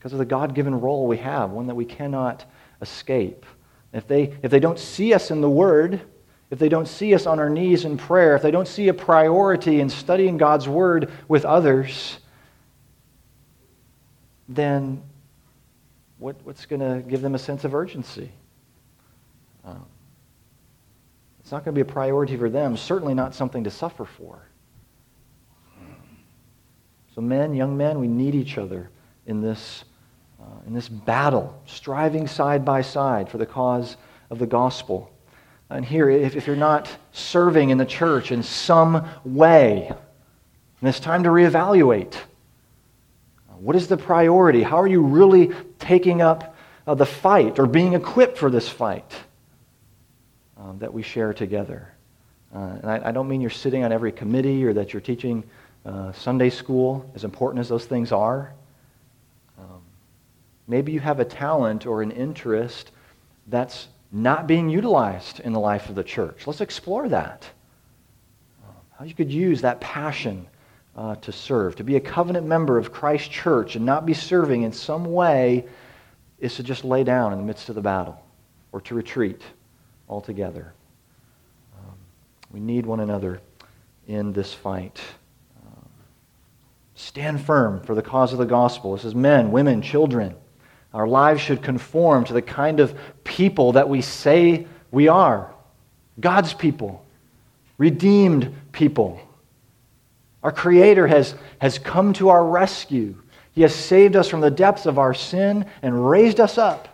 because 0.00 0.14
of 0.14 0.18
the 0.18 0.24
God 0.24 0.54
given 0.54 0.80
role 0.80 1.06
we 1.06 1.18
have, 1.18 1.50
one 1.50 1.66
that 1.66 1.74
we 1.74 1.84
cannot 1.84 2.46
escape. 2.80 3.44
If 3.92 4.08
they, 4.08 4.34
if 4.42 4.50
they 4.50 4.58
don't 4.58 4.78
see 4.78 5.12
us 5.12 5.30
in 5.30 5.42
the 5.42 5.50
Word, 5.50 6.00
if 6.48 6.58
they 6.58 6.70
don't 6.70 6.88
see 6.88 7.14
us 7.14 7.26
on 7.26 7.38
our 7.38 7.50
knees 7.50 7.84
in 7.84 7.98
prayer, 7.98 8.34
if 8.34 8.40
they 8.40 8.50
don't 8.50 8.66
see 8.66 8.88
a 8.88 8.94
priority 8.94 9.78
in 9.78 9.90
studying 9.90 10.38
God's 10.38 10.66
Word 10.66 11.12
with 11.28 11.44
others, 11.44 12.18
then 14.48 15.02
what, 16.18 16.36
what's 16.44 16.64
going 16.64 16.80
to 16.80 17.06
give 17.06 17.20
them 17.20 17.34
a 17.34 17.38
sense 17.38 17.64
of 17.64 17.74
urgency? 17.74 18.30
Um, 19.66 19.84
it's 21.40 21.52
not 21.52 21.62
going 21.62 21.74
to 21.74 21.84
be 21.84 21.86
a 21.86 21.92
priority 21.92 22.38
for 22.38 22.48
them, 22.48 22.74
certainly 22.74 23.12
not 23.12 23.34
something 23.34 23.64
to 23.64 23.70
suffer 23.70 24.06
for. 24.06 24.46
So, 27.14 27.20
men, 27.20 27.52
young 27.52 27.76
men, 27.76 28.00
we 28.00 28.08
need 28.08 28.34
each 28.34 28.56
other 28.56 28.88
in 29.26 29.42
this 29.42 29.84
uh, 30.40 30.66
in 30.66 30.72
this 30.72 30.88
battle, 30.88 31.60
striving 31.66 32.26
side 32.26 32.64
by 32.64 32.82
side 32.82 33.28
for 33.28 33.38
the 33.38 33.46
cause 33.46 33.96
of 34.30 34.38
the 34.38 34.46
gospel. 34.46 35.10
And 35.68 35.84
here, 35.84 36.10
if, 36.10 36.34
if 36.36 36.46
you're 36.46 36.56
not 36.56 36.88
serving 37.12 37.70
in 37.70 37.78
the 37.78 37.86
church 37.86 38.32
in 38.32 38.42
some 38.42 39.08
way, 39.24 39.86
and 40.80 40.88
it's 40.88 41.00
time 41.00 41.24
to 41.24 41.28
reevaluate. 41.28 42.14
What 43.58 43.76
is 43.76 43.88
the 43.88 43.98
priority? 43.98 44.62
How 44.62 44.80
are 44.80 44.86
you 44.86 45.02
really 45.02 45.50
taking 45.78 46.22
up 46.22 46.56
uh, 46.86 46.94
the 46.94 47.06
fight 47.06 47.58
or 47.58 47.66
being 47.66 47.92
equipped 47.92 48.38
for 48.38 48.50
this 48.50 48.68
fight 48.68 49.14
um, 50.56 50.78
that 50.78 50.92
we 50.92 51.02
share 51.02 51.32
together. 51.32 51.92
Uh, 52.54 52.58
and 52.82 52.90
I, 52.90 53.08
I, 53.08 53.12
don't 53.12 53.28
mean 53.28 53.40
you're 53.40 53.50
sitting 53.50 53.84
on 53.84 53.92
every 53.92 54.10
committee 54.10 54.64
or 54.64 54.72
that 54.72 54.92
you're 54.92 55.00
teaching 55.00 55.44
uh, 55.86 56.12
Sunday 56.12 56.50
school, 56.50 57.08
as 57.14 57.22
important 57.22 57.60
as 57.60 57.68
those 57.68 57.86
things 57.86 58.10
are. 58.10 58.52
Maybe 60.70 60.92
you 60.92 61.00
have 61.00 61.18
a 61.18 61.24
talent 61.24 61.84
or 61.84 62.00
an 62.00 62.12
interest 62.12 62.92
that's 63.48 63.88
not 64.12 64.46
being 64.46 64.68
utilized 64.68 65.40
in 65.40 65.52
the 65.52 65.58
life 65.58 65.88
of 65.88 65.96
the 65.96 66.04
church. 66.04 66.46
Let's 66.46 66.60
explore 66.60 67.08
that. 67.08 67.44
How 68.96 69.04
you 69.04 69.12
could 69.12 69.32
use 69.32 69.62
that 69.62 69.80
passion 69.80 70.46
uh, 70.94 71.16
to 71.16 71.32
serve. 71.32 71.74
To 71.76 71.82
be 71.82 71.96
a 71.96 72.00
covenant 72.00 72.46
member 72.46 72.78
of 72.78 72.92
Christ's 72.92 73.30
church 73.30 73.74
and 73.74 73.84
not 73.84 74.06
be 74.06 74.14
serving 74.14 74.62
in 74.62 74.70
some 74.72 75.06
way 75.06 75.66
is 76.38 76.54
to 76.54 76.62
just 76.62 76.84
lay 76.84 77.02
down 77.02 77.32
in 77.32 77.40
the 77.40 77.44
midst 77.44 77.68
of 77.68 77.74
the 77.74 77.80
battle 77.80 78.22
or 78.70 78.80
to 78.82 78.94
retreat 78.94 79.42
altogether. 80.08 80.72
Um, 81.80 81.94
we 82.52 82.60
need 82.60 82.86
one 82.86 83.00
another 83.00 83.40
in 84.06 84.32
this 84.32 84.54
fight. 84.54 85.00
Um, 85.66 85.88
stand 86.94 87.40
firm 87.40 87.82
for 87.82 87.96
the 87.96 88.02
cause 88.02 88.32
of 88.32 88.38
the 88.38 88.46
gospel. 88.46 88.94
This 88.94 89.04
is 89.04 89.16
men, 89.16 89.50
women, 89.50 89.82
children. 89.82 90.36
Our 90.92 91.06
lives 91.06 91.40
should 91.40 91.62
conform 91.62 92.24
to 92.24 92.32
the 92.32 92.42
kind 92.42 92.80
of 92.80 92.98
people 93.24 93.72
that 93.72 93.88
we 93.88 94.02
say 94.02 94.66
we 94.90 95.08
are 95.08 95.52
God's 96.18 96.52
people, 96.52 97.04
redeemed 97.78 98.54
people. 98.72 99.20
Our 100.42 100.52
Creator 100.52 101.06
has, 101.06 101.34
has 101.60 101.78
come 101.78 102.12
to 102.14 102.30
our 102.30 102.44
rescue. 102.44 103.14
He 103.52 103.62
has 103.62 103.74
saved 103.74 104.16
us 104.16 104.28
from 104.28 104.40
the 104.40 104.50
depths 104.50 104.86
of 104.86 104.98
our 104.98 105.14
sin 105.14 105.66
and 105.82 106.08
raised 106.08 106.40
us 106.40 106.58
up 106.58 106.88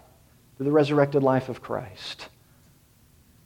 to 0.59 0.65
the 0.65 0.71
resurrected 0.71 1.23
life 1.23 1.49
of 1.49 1.63
Christ. 1.63 2.29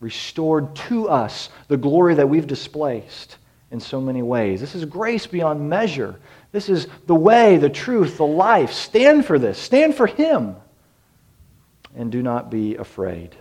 Restored 0.01 0.75
to 0.77 1.09
us 1.09 1.51
the 1.69 1.77
glory 1.77 2.15
that 2.15 2.29
we've 2.29 2.47
displaced 2.47 3.37
in 3.71 3.81
so 3.81 4.01
many 4.01 4.23
ways. 4.23 4.61
This 4.61 4.75
is 4.75 4.85
grace 4.85 5.27
beyond 5.27 5.69
measure. 5.69 6.19
This 6.53 6.69
is 6.69 6.89
the 7.07 7.15
way, 7.15 7.57
the 7.57 7.71
truth, 7.71 8.17
the 8.17 8.27
life. 8.27 8.73
Stand 8.73 9.25
for 9.25 9.39
this. 9.39 9.59
Stand 9.59 9.95
for 9.95 10.07
Him. 10.07 10.57
And 11.97 12.11
do 12.11 12.23
not 12.23 12.51
be 12.51 12.77
afraid. 12.77 13.37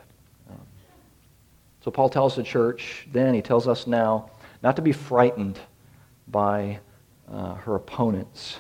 So, 1.81 1.91
Paul 1.91 2.09
tells 2.09 2.35
the 2.35 2.43
church 2.43 3.07
then, 3.11 3.33
he 3.33 3.41
tells 3.41 3.67
us 3.67 3.87
now, 3.87 4.31
not 4.61 4.75
to 4.75 4.81
be 4.81 4.91
frightened 4.91 5.57
by 6.27 6.79
uh, 7.31 7.55
her 7.55 7.75
opponents. 7.75 8.59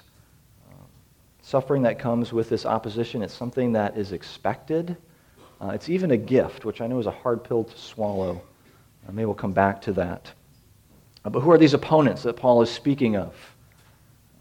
Suffering 1.41 1.81
that 1.81 1.99
comes 1.99 2.31
with 2.31 2.47
this 2.47 2.65
opposition, 2.65 3.21
it's 3.21 3.33
something 3.33 3.73
that 3.73 3.97
is 3.97 4.13
expected. 4.13 4.95
Uh, 5.59 5.69
it's 5.69 5.89
even 5.89 6.11
a 6.11 6.17
gift, 6.17 6.63
which 6.63 6.79
I 6.79 6.87
know 6.87 6.99
is 6.99 7.07
a 7.07 7.11
hard 7.11 7.43
pill 7.43 7.65
to 7.65 7.77
swallow. 7.77 8.41
Maybe 9.11 9.25
we'll 9.25 9.33
come 9.33 9.53
back 9.53 9.81
to 9.83 9.93
that. 9.93 10.31
But 11.23 11.39
who 11.41 11.51
are 11.51 11.57
these 11.57 11.73
opponents 11.73 12.23
that 12.23 12.35
Paul 12.35 12.61
is 12.61 12.69
speaking 12.69 13.17
of? 13.17 13.35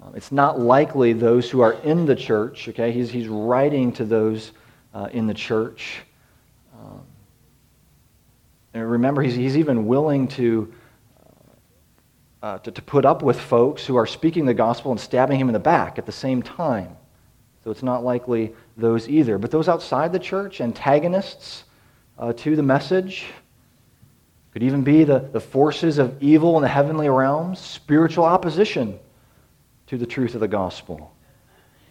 Um, 0.03 0.15
it's 0.15 0.33
not 0.33 0.61
likely 0.61 1.13
those 1.13 1.51
who 1.51 1.61
are 1.61 1.73
in 1.73 2.07
the 2.07 2.15
church, 2.15 2.69
okay? 2.69 2.93
He's, 2.93 3.11
he's 3.11 3.29
writing 3.29 3.93
to 3.93 4.05
those 4.05 4.53
uh, 4.95 5.09
in 5.13 5.27
the 5.27 5.35
church. 5.35 6.01
Um, 6.79 7.03
and 8.75 8.91
remember, 8.91 9.23
he's, 9.23 9.35
he's 9.35 9.57
even 9.57 9.87
willing 9.87 10.29
to 10.29 10.73
uh, 12.43 12.59
to, 12.59 12.71
to 12.71 12.83
put 12.83 13.05
up 13.05 13.23
with 13.23 13.39
folks 13.39 13.85
who 13.85 13.97
are 13.97 14.07
speaking 14.07 14.45
the 14.45 14.55
gospel 14.55 14.93
and 14.93 15.01
stabbing 15.01 15.41
him 15.41 15.49
in 15.49 15.53
the 15.53 15.59
back 15.59 15.99
at 15.99 16.07
the 16.07 16.13
same 16.13 16.43
time. 16.43 16.97
So 17.65 17.71
it's 17.71 17.83
not 17.83 18.05
likely 18.05 18.55
those 18.77 19.09
either. 19.09 19.39
But 19.39 19.51
those 19.51 19.69
outside 19.69 20.13
the 20.13 20.19
church, 20.19 20.61
antagonists 20.61 21.65
uh, 22.19 22.33
to 22.35 22.55
the 22.55 22.63
message, 22.63 23.27
could 24.53 24.63
even 24.63 24.83
be 24.83 25.05
the, 25.05 25.19
the 25.33 25.41
forces 25.41 25.99
of 25.99 26.23
evil 26.23 26.57
in 26.57 26.63
the 26.63 26.69
heavenly 26.69 27.09
realms, 27.09 27.59
spiritual 27.59 28.25
opposition 28.25 28.99
to 29.89 29.99
the 29.99 30.07
truth 30.07 30.35
of 30.35 30.41
the 30.41 30.49
gospel. 30.49 31.15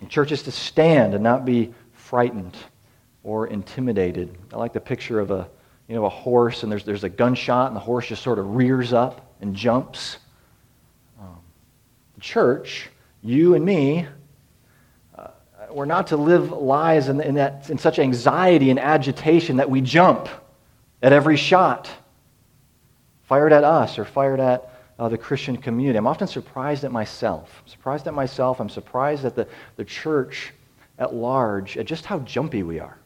And 0.02 0.10
churches 0.10 0.44
to 0.44 0.52
stand 0.52 1.14
and 1.14 1.24
not 1.24 1.46
be 1.46 1.74
frightened 1.94 2.56
or 3.24 3.48
intimidated. 3.48 4.36
I 4.54 4.58
like 4.58 4.74
the 4.74 4.80
picture 4.80 5.20
of 5.20 5.32
a, 5.32 5.50
you 5.88 5.96
know, 5.96 6.06
a 6.06 6.10
horse 6.10 6.64
and 6.64 6.72
there's, 6.72 6.84
there's 6.84 7.04
a 7.04 7.10
gunshot 7.10 7.68
and 7.68 7.76
the 7.76 7.82
horse 7.82 8.08
just 8.08 8.24
sort 8.24 8.40
of 8.40 8.56
rears 8.56 8.94
up 8.94 9.34
and 9.42 9.56
jumps 9.56 10.18
the 12.18 12.22
church, 12.22 12.90
you 13.22 13.54
and 13.54 13.64
me, 13.64 14.08
uh, 15.16 15.28
we're 15.70 15.86
not 15.86 16.08
to 16.08 16.18
live 16.18 16.52
lives 16.52 17.10
in, 17.10 17.22
in, 17.22 17.36
that, 17.36 17.70
in 17.70 17.78
such 17.78 18.00
anxiety 18.00 18.72
and 18.72 18.80
agitation 18.80 19.58
that 19.58 19.70
we 19.70 19.82
jump 19.82 20.28
at 21.04 21.14
every 21.14 21.38
shot 21.38 21.88
fired 23.26 23.54
at 23.54 23.64
us 23.64 24.00
or 24.00 24.06
fired 24.06 24.40
at 24.40 24.77
uh, 25.00 25.10
the 25.10 25.18
Christian 25.18 25.58
community. 25.58 25.98
I'm 25.98 26.08
often 26.08 26.28
surprised 26.28 26.84
at 26.84 26.92
myself. 26.92 27.62
I'm 27.64 27.70
surprised 27.70 28.08
at 28.08 28.14
myself. 28.14 28.60
I'm 28.60 28.70
surprised 28.70 29.26
at 29.26 29.36
the, 29.36 29.48
the 29.76 29.86
church 29.86 30.54
at 30.98 31.14
large, 31.14 31.78
at 31.78 31.86
just 31.86 32.06
how 32.06 32.20
jumpy 32.20 32.64
we 32.64 32.80
are. 32.80 32.98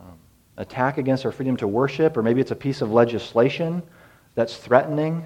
Um, 0.00 0.18
attack 0.56 0.98
against 0.98 1.24
our 1.24 1.32
freedom 1.32 1.56
to 1.58 1.68
worship, 1.68 2.16
or 2.16 2.22
maybe 2.22 2.40
it's 2.40 2.50
a 2.50 2.56
piece 2.56 2.82
of 2.82 2.90
legislation 2.90 3.82
that's 4.34 4.56
threatening 4.56 5.24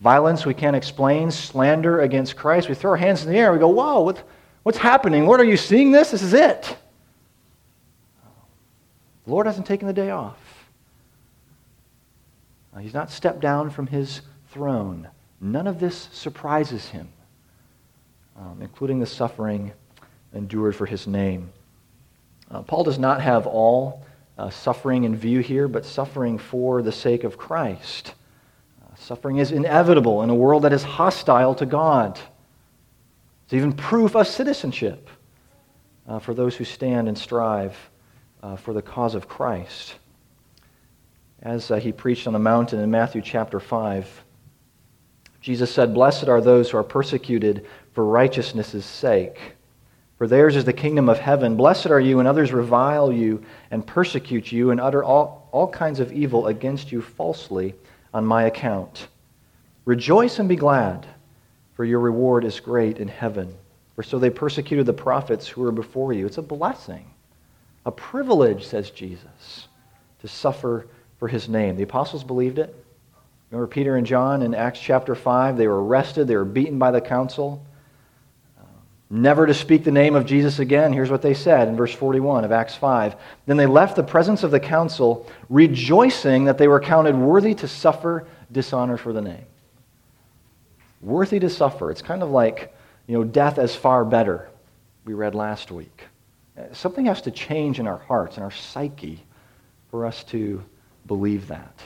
violence 0.00 0.44
we 0.44 0.54
can't 0.54 0.76
explain, 0.76 1.30
slander 1.30 2.00
against 2.00 2.36
Christ. 2.36 2.68
We 2.68 2.74
throw 2.74 2.92
our 2.92 2.96
hands 2.96 3.24
in 3.24 3.32
the 3.32 3.38
air. 3.38 3.52
We 3.52 3.58
go, 3.58 3.68
whoa, 3.68 4.00
what, 4.00 4.22
what's 4.62 4.78
happening? 4.78 5.26
What 5.26 5.40
are 5.40 5.44
you 5.44 5.56
seeing 5.56 5.90
this? 5.90 6.10
This 6.10 6.22
is 6.22 6.34
it. 6.34 6.76
The 9.24 9.30
Lord 9.30 9.46
hasn't 9.46 9.66
taken 9.66 9.86
the 9.88 9.94
day 9.94 10.10
off. 10.10 10.38
He's 12.80 12.94
not 12.94 13.10
stepped 13.10 13.40
down 13.40 13.70
from 13.70 13.86
his 13.86 14.20
throne. 14.48 15.08
None 15.40 15.66
of 15.66 15.80
this 15.80 16.08
surprises 16.12 16.88
him, 16.88 17.08
um, 18.36 18.58
including 18.60 18.98
the 19.00 19.06
suffering 19.06 19.72
endured 20.34 20.76
for 20.76 20.86
his 20.86 21.06
name. 21.06 21.50
Uh, 22.50 22.62
Paul 22.62 22.84
does 22.84 22.98
not 22.98 23.20
have 23.20 23.46
all 23.46 24.04
uh, 24.38 24.50
suffering 24.50 25.04
in 25.04 25.16
view 25.16 25.40
here, 25.40 25.68
but 25.68 25.84
suffering 25.84 26.38
for 26.38 26.82
the 26.82 26.92
sake 26.92 27.24
of 27.24 27.38
Christ. 27.38 28.14
Suffering 28.98 29.38
is 29.38 29.52
inevitable 29.52 30.22
in 30.22 30.30
a 30.30 30.34
world 30.34 30.62
that 30.62 30.72
is 30.72 30.82
hostile 30.82 31.54
to 31.56 31.66
God. 31.66 32.18
It's 33.44 33.54
even 33.54 33.72
proof 33.72 34.16
of 34.16 34.26
citizenship 34.26 35.08
uh, 36.08 36.18
for 36.18 36.34
those 36.34 36.56
who 36.56 36.64
stand 36.64 37.08
and 37.08 37.16
strive 37.16 37.76
uh, 38.42 38.56
for 38.56 38.72
the 38.72 38.82
cause 38.82 39.14
of 39.14 39.28
Christ. 39.28 39.96
As 41.42 41.70
uh, 41.70 41.76
he 41.76 41.92
preached 41.92 42.26
on 42.26 42.32
the 42.32 42.38
mountain 42.38 42.80
in 42.80 42.90
Matthew 42.90 43.20
chapter 43.20 43.60
5, 43.60 44.24
Jesus 45.40 45.70
said, 45.72 45.94
Blessed 45.94 46.28
are 46.28 46.40
those 46.40 46.70
who 46.70 46.78
are 46.78 46.82
persecuted 46.82 47.66
for 47.92 48.04
righteousness' 48.04 48.84
sake, 48.84 49.38
for 50.18 50.26
theirs 50.26 50.56
is 50.56 50.64
the 50.64 50.72
kingdom 50.72 51.08
of 51.08 51.18
heaven. 51.18 51.56
Blessed 51.56 51.86
are 51.88 52.00
you 52.00 52.16
when 52.16 52.26
others 52.26 52.52
revile 52.52 53.12
you 53.12 53.44
and 53.70 53.86
persecute 53.86 54.50
you 54.50 54.70
and 54.70 54.80
utter 54.80 55.04
all, 55.04 55.48
all 55.52 55.68
kinds 55.68 56.00
of 56.00 56.12
evil 56.12 56.46
against 56.46 56.90
you 56.90 57.02
falsely 57.02 57.74
on 58.14 58.24
my 58.24 58.44
account. 58.44 59.08
Rejoice 59.84 60.38
and 60.38 60.48
be 60.48 60.56
glad, 60.56 61.06
for 61.74 61.84
your 61.84 62.00
reward 62.00 62.44
is 62.44 62.58
great 62.58 62.98
in 62.98 63.08
heaven. 63.08 63.54
For 63.94 64.02
so 64.02 64.18
they 64.18 64.30
persecuted 64.30 64.86
the 64.86 64.92
prophets 64.92 65.46
who 65.46 65.60
were 65.60 65.72
before 65.72 66.12
you. 66.12 66.26
It's 66.26 66.38
a 66.38 66.42
blessing, 66.42 67.10
a 67.84 67.92
privilege, 67.92 68.66
says 68.66 68.90
Jesus, 68.90 69.68
to 70.20 70.28
suffer 70.28 70.86
for 71.18 71.28
his 71.28 71.48
name. 71.48 71.76
The 71.76 71.82
apostles 71.82 72.24
believed 72.24 72.58
it. 72.58 72.74
Remember 73.50 73.66
Peter 73.68 73.96
and 73.96 74.06
John 74.06 74.42
in 74.42 74.54
Acts 74.54 74.80
chapter 74.80 75.14
5? 75.14 75.56
They 75.56 75.68
were 75.68 75.84
arrested, 75.84 76.26
they 76.26 76.36
were 76.36 76.44
beaten 76.44 76.78
by 76.78 76.90
the 76.90 77.00
council. 77.00 77.64
Um, 78.58 78.66
never 79.08 79.46
to 79.46 79.54
speak 79.54 79.84
the 79.84 79.92
name 79.92 80.16
of 80.16 80.26
Jesus 80.26 80.58
again. 80.58 80.92
Here's 80.92 81.10
what 81.10 81.22
they 81.22 81.34
said 81.34 81.68
in 81.68 81.76
verse 81.76 81.94
41 81.94 82.44
of 82.44 82.52
Acts 82.52 82.74
5. 82.74 83.14
Then 83.46 83.56
they 83.56 83.66
left 83.66 83.96
the 83.96 84.02
presence 84.02 84.42
of 84.42 84.50
the 84.50 84.60
council, 84.60 85.30
rejoicing 85.48 86.44
that 86.44 86.58
they 86.58 86.68
were 86.68 86.80
counted 86.80 87.16
worthy 87.16 87.54
to 87.54 87.68
suffer 87.68 88.26
dishonor 88.50 88.96
for 88.96 89.12
the 89.12 89.22
name. 89.22 89.44
Worthy 91.00 91.38
to 91.40 91.48
suffer. 91.48 91.90
It's 91.90 92.02
kind 92.02 92.22
of 92.22 92.30
like, 92.30 92.74
you 93.06 93.16
know, 93.16 93.22
death 93.22 93.58
as 93.58 93.76
far 93.76 94.04
better, 94.04 94.48
we 95.04 95.14
read 95.14 95.36
last 95.36 95.70
week. 95.70 96.02
Uh, 96.58 96.62
something 96.72 97.04
has 97.06 97.22
to 97.22 97.30
change 97.30 97.78
in 97.78 97.86
our 97.86 97.98
hearts 97.98 98.36
and 98.36 98.44
our 98.44 98.50
psyche 98.50 99.22
for 99.90 100.04
us 100.04 100.24
to 100.24 100.64
believe 101.06 101.48
that. 101.48 101.80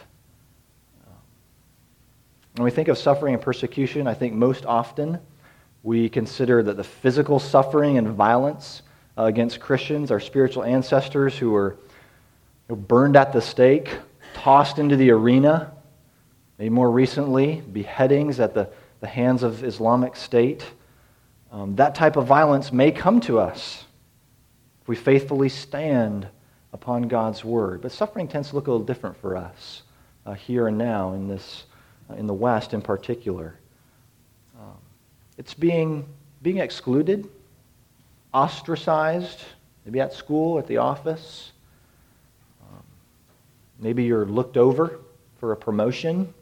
When 2.56 2.64
we 2.64 2.70
think 2.70 2.88
of 2.88 2.98
suffering 2.98 3.34
and 3.34 3.42
persecution, 3.42 4.06
I 4.06 4.14
think 4.14 4.34
most 4.34 4.66
often 4.66 5.18
we 5.82 6.08
consider 6.08 6.62
that 6.62 6.76
the 6.76 6.84
physical 6.84 7.38
suffering 7.38 7.96
and 7.96 8.08
violence 8.08 8.82
uh, 9.16 9.24
against 9.24 9.60
Christians, 9.60 10.10
our 10.10 10.20
spiritual 10.20 10.64
ancestors 10.64 11.38
who 11.38 11.52
were 11.52 11.76
burned 12.68 13.16
at 13.16 13.32
the 13.32 13.40
stake, 13.40 13.96
tossed 14.34 14.78
into 14.78 14.96
the 14.96 15.10
arena, 15.10 15.72
maybe 16.58 16.70
more 16.70 16.90
recently, 16.90 17.62
beheadings 17.72 18.40
at 18.40 18.52
the, 18.52 18.68
the 19.00 19.06
hands 19.06 19.42
of 19.42 19.64
Islamic 19.64 20.16
State. 20.16 20.64
Um, 21.52 21.76
that 21.76 21.94
type 21.94 22.16
of 22.16 22.26
violence 22.26 22.72
may 22.72 22.92
come 22.92 23.20
to 23.22 23.38
us. 23.38 23.84
if 24.82 24.88
we 24.88 24.96
faithfully 24.96 25.48
stand 25.48 26.28
upon 26.72 27.02
God's 27.02 27.44
word. 27.44 27.82
But 27.82 27.92
suffering 27.92 28.28
tends 28.28 28.50
to 28.50 28.54
look 28.54 28.66
a 28.66 28.70
little 28.70 28.86
different 28.86 29.16
for 29.20 29.36
us 29.36 29.82
uh, 30.26 30.34
here 30.34 30.68
and 30.68 30.78
now 30.78 31.12
in 31.12 31.28
this, 31.28 31.64
uh, 32.08 32.14
in 32.14 32.26
the 32.26 32.34
West 32.34 32.74
in 32.74 32.82
particular. 32.82 33.56
Um, 34.58 34.76
it's 35.38 35.54
being, 35.54 36.06
being 36.42 36.58
excluded, 36.58 37.28
ostracized, 38.32 39.40
maybe 39.84 40.00
at 40.00 40.12
school, 40.12 40.58
at 40.58 40.66
the 40.66 40.76
office. 40.76 41.52
Um, 42.62 42.82
maybe 43.78 44.04
you're 44.04 44.26
looked 44.26 44.56
over 44.56 45.00
for 45.38 45.52
a 45.52 45.56
promotion. 45.56 46.32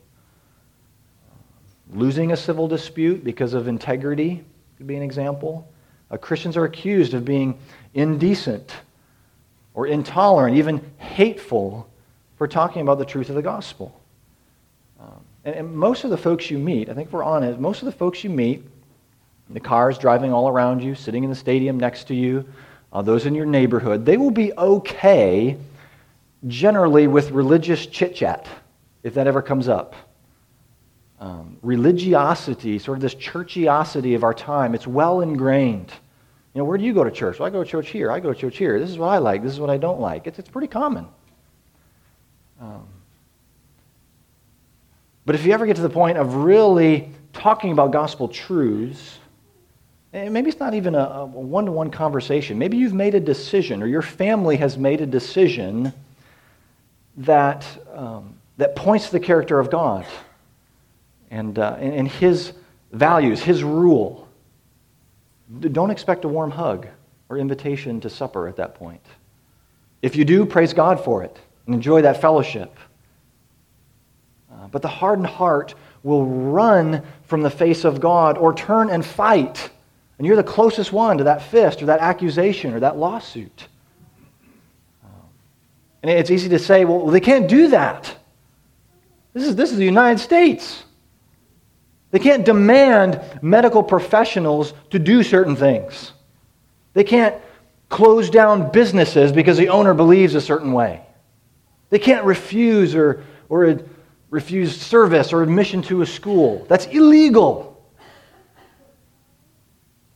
Losing 1.94 2.32
a 2.32 2.37
civil 2.37 2.68
dispute 2.68 3.25
because 3.25 3.54
of 3.54 3.66
integrity 3.66 4.44
could 4.76 4.87
be 4.87 4.97
an 4.97 5.02
example. 5.02 5.66
Uh, 6.11 6.18
Christians 6.18 6.56
are 6.56 6.64
accused 6.64 7.14
of 7.14 7.25
being 7.25 7.58
indecent 7.94 8.75
or 9.78 9.87
intolerant, 9.87 10.56
even 10.56 10.80
hateful, 10.99 11.88
for 12.37 12.49
talking 12.49 12.82
about 12.82 12.99
the 12.99 13.04
truth 13.04 13.28
of 13.28 13.37
the 13.37 13.42
gospel. 13.42 14.00
Um, 14.99 15.20
and, 15.44 15.54
and, 15.54 15.76
most 15.76 16.02
of 16.02 16.11
the 16.11 16.16
folks 16.16 16.50
you 16.50 16.58
meet, 16.58 16.88
I 16.88 16.94
think 16.94 17.12
we're 17.12 17.23
honest, 17.23 17.61
most 17.61 17.82
of 17.82 17.87
the 17.87 17.92
folks 17.92 18.25
you 18.25 18.30
meet, 18.30 18.64
the 19.50 19.61
cars 19.61 19.97
driving 19.97 20.32
all 20.32 20.49
around 20.49 20.82
you, 20.82 20.97
sitting 20.97 21.23
in 21.23 21.30
the 21.30 21.37
stadium 21.37 21.78
next 21.78 22.08
to 22.08 22.14
you, 22.14 22.44
uh, 22.92 23.02
those 23.02 23.25
in 23.25 23.37
your 23.37 23.47
neighborhood, 23.47 24.04
they 24.04 24.16
will 24.16 24.32
be 24.32 24.52
okay 24.58 25.56
generally 26.49 27.06
with 27.06 27.30
religious 27.30 27.87
chit 27.87 28.16
chat, 28.16 28.49
if 29.04 29.14
that 29.14 29.28
ever 29.28 29.40
comes 29.40 29.68
up 29.68 29.94
um, 31.20 31.56
religiosity, 31.62 32.80
sort 32.80 32.99
of 32.99 33.02
this 33.02 33.14
churchiosity 33.14 34.16
of 34.16 34.25
our 34.25 34.35
time, 34.35 34.75
it's 34.75 34.88
well 34.88 35.20
ingrained. 35.20 35.92
Know, 36.59 36.65
where 36.65 36.77
do 36.77 36.85
you 36.85 36.93
go 36.93 37.05
to 37.05 37.11
church? 37.11 37.38
Well, 37.38 37.47
I 37.47 37.50
go 37.50 37.62
to 37.62 37.71
church 37.71 37.88
here. 37.91 38.11
I 38.11 38.21
go 38.21 38.33
to 38.33 38.38
church 38.38 38.59
here. 38.59 38.79
This 38.81 38.91
is 38.91 38.99
what 38.99 39.09
I 39.09 39.19
like. 39.19 39.43
This 39.43 39.53
is 39.53 39.61
what 39.61 39.71
I 39.71 39.77
don't 39.77 40.00
like. 40.00 40.27
It's, 40.27 40.38
it's 40.38 40.50
pretty 40.50 40.67
common. 40.67 41.07
Um, 42.61 42.87
but 45.25 45.37
if 45.37 45.47
you 45.47 45.53
ever 45.53 45.67
get 45.67 45.77
to 45.77 45.83
the 45.83 45.91
point 45.91 46.19
of 46.19 46.35
really 46.35 47.11
talking 47.33 47.71
about 47.71 47.93
gospel 47.93 48.27
truths, 48.27 49.19
and 50.12 50.35
maybe 50.35 50.49
it's 50.49 50.59
not 50.59 50.75
even 50.75 50.95
a 50.95 51.27
one 51.27 51.67
to 51.67 51.73
one 51.73 51.91
conversation. 51.91 52.59
Maybe 52.59 52.77
you've 52.77 52.95
made 52.95 53.15
a 53.15 53.21
decision, 53.21 53.83
or 53.83 53.87
your 53.87 54.03
family 54.03 54.57
has 54.57 54.77
made 54.77 55.00
a 55.00 55.07
decision 55.07 55.93
that, 57.19 57.67
um, 57.95 58.35
that 58.57 58.75
points 58.75 59.07
to 59.07 59.12
the 59.12 59.21
character 59.21 59.61
of 59.61 59.71
God 59.71 60.07
and, 61.31 61.59
uh, 61.59 61.77
and, 61.79 61.95
and 61.95 62.09
his 62.09 62.53
values, 62.91 63.41
his 63.41 63.62
rule. 63.62 64.27
Don't 65.49 65.90
expect 65.90 66.25
a 66.25 66.28
warm 66.28 66.50
hug 66.50 66.87
or 67.28 67.38
invitation 67.38 68.00
to 68.00 68.11
supper 68.11 68.49
at 68.49 68.57
that 68.57 68.75
point. 68.75 69.05
If 70.02 70.14
you 70.14 70.25
do, 70.25 70.45
praise 70.45 70.73
God 70.73 71.02
for 71.02 71.23
it 71.23 71.38
and 71.67 71.75
enjoy 71.75 72.02
that 72.02 72.21
fellowship. 72.21 72.76
Uh, 74.52 74.69
but 74.69 74.83
the 74.83 74.88
hardened 74.88 75.26
heart 75.26 75.75
will 76.02 76.26
run 76.26 77.02
from 77.25 77.43
the 77.43 77.50
face 77.50 77.85
of 77.85 78.00
God 78.00 78.38
or 78.38 78.55
turn 78.55 78.90
and 78.90 79.05
fight. 79.05 79.71
And 80.19 80.26
you're 80.26 80.37
the 80.37 80.43
closest 80.43 80.93
one 80.93 81.19
to 81.19 81.25
that 81.25 81.43
fist 81.43 81.83
or 81.83 81.87
that 81.87 82.00
accusation 82.00 82.75
or 82.75 82.81
that 82.81 82.97
lawsuit. 82.97 83.69
Um, 85.05 85.11
and 86.02 86.11
it's 86.11 86.31
easy 86.31 86.49
to 86.50 86.59
say, 86.59 86.85
well, 86.85 87.07
they 87.07 87.21
can't 87.21 87.49
do 87.49 87.69
that. 87.69 88.14
This 89.33 89.45
is, 89.45 89.57
this 89.57 89.71
is 89.71 89.78
the 89.78 89.85
United 89.85 90.19
States. 90.19 90.85
They 92.11 92.19
can't 92.19 92.45
demand 92.45 93.21
medical 93.43 93.83
professionals 93.83 94.73
to 94.91 94.99
do 94.99 95.23
certain 95.23 95.57
things. 95.57 96.12
They 96.95 97.05
can't 97.05 97.35
close 97.88 98.31
down 98.31 98.71
businesses 98.71 99.33
because 99.33 99.57
the 99.59 99.69
owner 99.69 99.95
believes 99.95 100.35
a 100.35 100.41
certain 100.41 100.73
way. 100.73 101.03
They 101.91 101.99
can't 101.99 102.25
refuse 102.25 102.95
or, 102.95 103.25
or 103.49 103.81
refuse 104.31 104.79
service 104.79 105.33
or 105.33 105.42
admission 105.42 105.83
to 105.83 106.03
a 106.03 106.07
school. 106.07 106.66
That's 106.68 106.87
illegal. 106.87 107.83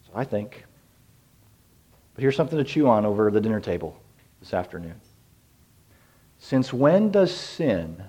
So 0.07 0.12
I 0.14 0.24
think. 0.24 0.64
But 2.14 2.22
here's 2.22 2.37
something 2.37 2.59
to 2.59 2.64
chew 2.64 2.88
on 2.88 3.07
over 3.07 3.31
the 3.31 3.40
dinner 3.40 3.61
table 3.61 3.98
this 4.40 4.52
afternoon. 4.52 5.00
Since 6.38 6.72
when 6.72 7.11
does 7.11 7.35
sin 7.35 8.02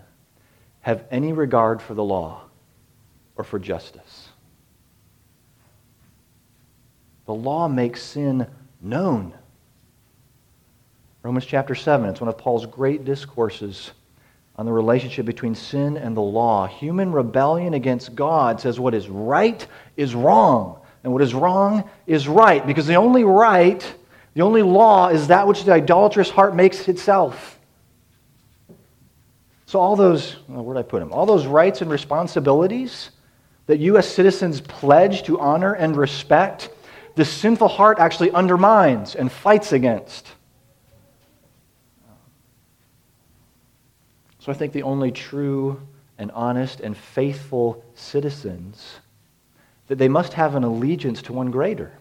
have 0.81 1.05
any 1.11 1.31
regard 1.31 1.81
for 1.81 1.93
the 1.93 2.03
law? 2.03 2.42
Or 3.35 3.43
for 3.43 3.59
justice. 3.59 4.29
The 7.25 7.33
law 7.33 7.67
makes 7.67 8.01
sin 8.01 8.47
known. 8.81 9.33
Romans 11.23 11.45
chapter 11.45 11.73
7, 11.73 12.09
it's 12.09 12.19
one 12.19 12.27
of 12.27 12.37
Paul's 12.37 12.65
great 12.65 13.05
discourses 13.05 13.91
on 14.57 14.65
the 14.65 14.71
relationship 14.71 15.25
between 15.25 15.55
sin 15.55 15.97
and 15.97 16.15
the 16.15 16.21
law. 16.21 16.67
Human 16.67 17.11
rebellion 17.11 17.73
against 17.73 18.13
God 18.13 18.59
says 18.59 18.79
what 18.79 18.93
is 18.93 19.07
right 19.07 19.65
is 19.95 20.13
wrong, 20.13 20.81
and 21.03 21.13
what 21.13 21.21
is 21.21 21.33
wrong 21.33 21.89
is 22.05 22.27
right, 22.27 22.65
because 22.67 22.85
the 22.85 22.95
only 22.95 23.23
right, 23.23 23.95
the 24.33 24.41
only 24.41 24.61
law, 24.61 25.07
is 25.07 25.27
that 25.27 25.47
which 25.47 25.63
the 25.63 25.71
idolatrous 25.71 26.29
heart 26.29 26.55
makes 26.55 26.87
itself. 26.87 27.57
So, 29.65 29.79
all 29.79 29.95
those, 29.95 30.33
where 30.47 30.75
did 30.75 30.81
I 30.81 30.83
put 30.83 30.99
them? 30.99 31.11
All 31.11 31.25
those 31.25 31.47
rights 31.47 31.81
and 31.81 31.89
responsibilities 31.89 33.09
that 33.67 33.79
U.S. 33.79 34.07
citizens 34.07 34.61
pledge 34.61 35.23
to 35.23 35.39
honor 35.39 35.73
and 35.73 35.95
respect, 35.95 36.69
the 37.15 37.25
sinful 37.25 37.67
heart 37.67 37.99
actually 37.99 38.31
undermines 38.31 39.15
and 39.15 39.31
fights 39.31 39.71
against. 39.71 40.27
So 44.39 44.51
I 44.51 44.55
think 44.55 44.73
the 44.73 44.83
only 44.83 45.11
true 45.11 45.81
and 46.17 46.29
honest 46.31 46.81
and 46.81 46.97
faithful 46.97 47.83
citizens 47.95 48.99
that 49.87 49.97
they 49.97 50.09
must 50.09 50.33
have 50.33 50.55
an 50.55 50.63
allegiance 50.63 51.21
to 51.23 51.33
one 51.33 51.51
greater. 51.51 51.93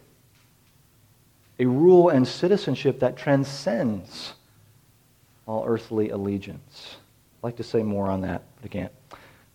A 1.59 1.66
rule 1.66 2.09
and 2.09 2.27
citizenship 2.27 3.01
that 3.01 3.16
transcends 3.16 4.35
all 5.46 5.64
earthly 5.66 6.11
allegiance. 6.11 6.96
I'd 7.38 7.44
like 7.44 7.57
to 7.57 7.64
say 7.64 7.83
more 7.83 8.09
on 8.09 8.22
that, 8.22 8.42
but 8.57 8.64
I 8.64 8.68
can't. 8.68 8.92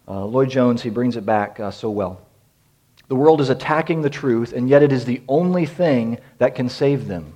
Uh, 0.07 0.25
Lloyd 0.25 0.49
Jones, 0.49 0.81
he 0.81 0.89
brings 0.89 1.17
it 1.17 1.25
back 1.25 1.59
uh, 1.59 1.71
so 1.71 1.89
well. 1.89 2.21
The 3.07 3.15
world 3.15 3.41
is 3.41 3.49
attacking 3.49 4.01
the 4.01 4.09
truth, 4.09 4.53
and 4.53 4.69
yet 4.69 4.83
it 4.83 4.91
is 4.91 5.05
the 5.05 5.21
only 5.27 5.65
thing 5.65 6.19
that 6.37 6.55
can 6.55 6.69
save 6.69 7.07
them. 7.07 7.33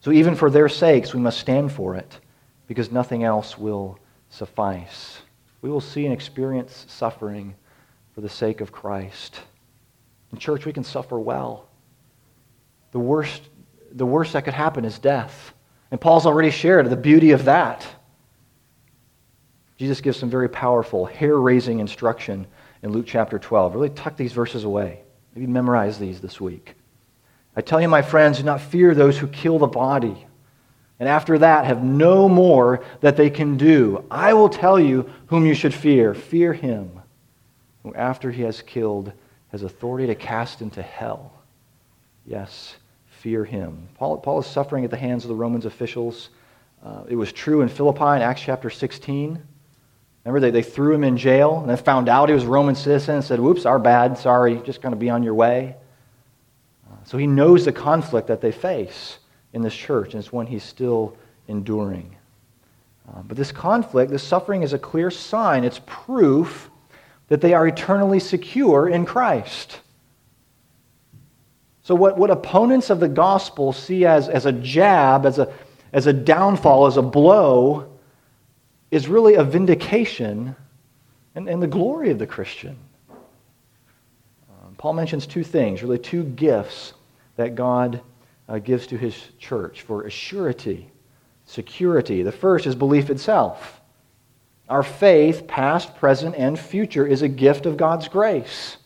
So, 0.00 0.10
even 0.10 0.34
for 0.34 0.50
their 0.50 0.68
sakes, 0.68 1.14
we 1.14 1.20
must 1.20 1.38
stand 1.38 1.72
for 1.72 1.94
it, 1.94 2.18
because 2.66 2.90
nothing 2.90 3.22
else 3.22 3.56
will 3.56 3.98
suffice. 4.30 5.20
We 5.60 5.70
will 5.70 5.80
see 5.80 6.04
and 6.04 6.12
experience 6.12 6.86
suffering 6.88 7.54
for 8.14 8.20
the 8.20 8.28
sake 8.28 8.60
of 8.60 8.72
Christ. 8.72 9.40
In 10.32 10.38
church, 10.38 10.66
we 10.66 10.72
can 10.72 10.84
suffer 10.84 11.18
well. 11.20 11.68
The 12.90 12.98
worst, 12.98 13.42
the 13.92 14.06
worst 14.06 14.32
that 14.32 14.44
could 14.44 14.54
happen 14.54 14.84
is 14.84 14.98
death. 14.98 15.52
And 15.90 16.00
Paul's 16.00 16.26
already 16.26 16.50
shared 16.50 16.88
the 16.90 16.96
beauty 16.96 17.30
of 17.30 17.44
that. 17.44 17.86
Jesus 19.82 20.00
gives 20.00 20.16
some 20.16 20.30
very 20.30 20.48
powerful, 20.48 21.06
hair 21.06 21.36
raising 21.36 21.80
instruction 21.80 22.46
in 22.84 22.92
Luke 22.92 23.04
chapter 23.04 23.36
12. 23.36 23.74
Really 23.74 23.90
tuck 23.90 24.16
these 24.16 24.32
verses 24.32 24.62
away. 24.62 25.00
Maybe 25.34 25.48
memorize 25.48 25.98
these 25.98 26.20
this 26.20 26.40
week. 26.40 26.76
I 27.56 27.62
tell 27.62 27.80
you, 27.80 27.88
my 27.88 28.00
friends, 28.00 28.38
do 28.38 28.44
not 28.44 28.60
fear 28.60 28.94
those 28.94 29.18
who 29.18 29.26
kill 29.26 29.58
the 29.58 29.66
body, 29.66 30.24
and 31.00 31.08
after 31.08 31.36
that 31.38 31.64
have 31.64 31.82
no 31.82 32.28
more 32.28 32.84
that 33.00 33.16
they 33.16 33.28
can 33.28 33.56
do. 33.56 34.04
I 34.08 34.34
will 34.34 34.48
tell 34.48 34.78
you 34.78 35.10
whom 35.26 35.46
you 35.46 35.54
should 35.54 35.74
fear. 35.74 36.14
Fear 36.14 36.52
him 36.52 37.02
who, 37.82 37.92
after 37.92 38.30
he 38.30 38.42
has 38.42 38.62
killed, 38.62 39.10
has 39.48 39.64
authority 39.64 40.06
to 40.06 40.14
cast 40.14 40.62
into 40.62 40.80
hell. 40.80 41.32
Yes, 42.24 42.76
fear 43.06 43.44
him. 43.44 43.88
Paul, 43.96 44.18
Paul 44.18 44.38
is 44.38 44.46
suffering 44.46 44.84
at 44.84 44.92
the 44.92 44.96
hands 44.96 45.24
of 45.24 45.28
the 45.28 45.34
Romans 45.34 45.66
officials. 45.66 46.28
Uh, 46.84 47.02
it 47.08 47.16
was 47.16 47.32
true 47.32 47.62
in 47.62 47.68
Philippi 47.68 48.04
in 48.04 48.22
Acts 48.22 48.42
chapter 48.42 48.70
16. 48.70 49.42
Remember, 50.24 50.40
they, 50.40 50.50
they 50.50 50.62
threw 50.62 50.94
him 50.94 51.02
in 51.02 51.16
jail 51.16 51.58
and 51.60 51.68
then 51.68 51.76
found 51.76 52.08
out 52.08 52.28
he 52.28 52.34
was 52.34 52.44
a 52.44 52.48
Roman 52.48 52.74
citizen 52.74 53.16
and 53.16 53.24
said, 53.24 53.40
Whoops, 53.40 53.66
our 53.66 53.78
bad, 53.78 54.16
sorry, 54.18 54.56
just 54.64 54.80
going 54.80 54.92
to 54.92 54.98
be 54.98 55.10
on 55.10 55.22
your 55.22 55.34
way. 55.34 55.76
Uh, 56.88 56.94
so 57.04 57.18
he 57.18 57.26
knows 57.26 57.64
the 57.64 57.72
conflict 57.72 58.28
that 58.28 58.40
they 58.40 58.52
face 58.52 59.18
in 59.52 59.62
this 59.62 59.74
church, 59.74 60.14
and 60.14 60.22
it's 60.22 60.32
one 60.32 60.46
he's 60.46 60.62
still 60.62 61.16
enduring. 61.48 62.16
Uh, 63.08 63.22
but 63.22 63.36
this 63.36 63.50
conflict, 63.50 64.12
this 64.12 64.22
suffering, 64.22 64.62
is 64.62 64.72
a 64.72 64.78
clear 64.78 65.10
sign, 65.10 65.64
it's 65.64 65.80
proof 65.86 66.70
that 67.28 67.40
they 67.40 67.52
are 67.52 67.66
eternally 67.66 68.20
secure 68.20 68.88
in 68.88 69.04
Christ. 69.04 69.80
So, 71.82 71.96
what, 71.96 72.16
what 72.16 72.30
opponents 72.30 72.90
of 72.90 73.00
the 73.00 73.08
gospel 73.08 73.72
see 73.72 74.06
as, 74.06 74.28
as 74.28 74.46
a 74.46 74.52
jab, 74.52 75.26
as 75.26 75.40
a, 75.40 75.52
as 75.92 76.06
a 76.06 76.12
downfall, 76.12 76.86
as 76.86 76.96
a 76.96 77.02
blow, 77.02 77.91
is 78.92 79.08
really 79.08 79.34
a 79.34 79.42
vindication 79.42 80.54
and, 81.34 81.48
and 81.48 81.60
the 81.62 81.66
glory 81.66 82.10
of 82.10 82.18
the 82.18 82.26
Christian. 82.26 82.76
Um, 83.10 84.74
Paul 84.76 84.92
mentions 84.92 85.26
two 85.26 85.42
things, 85.42 85.82
really 85.82 85.98
two 85.98 86.22
gifts 86.22 86.92
that 87.36 87.54
God 87.54 88.02
uh, 88.48 88.58
gives 88.58 88.86
to 88.88 88.98
his 88.98 89.16
church 89.38 89.80
for 89.80 90.04
assurity, 90.04 90.84
security. 91.46 92.22
The 92.22 92.32
first 92.32 92.66
is 92.66 92.74
belief 92.74 93.08
itself. 93.08 93.80
Our 94.68 94.82
faith, 94.82 95.46
past, 95.46 95.96
present, 95.96 96.36
and 96.36 96.58
future, 96.58 97.06
is 97.06 97.22
a 97.22 97.28
gift 97.28 97.64
of 97.64 97.78
God's 97.78 98.08
grace. 98.08 98.76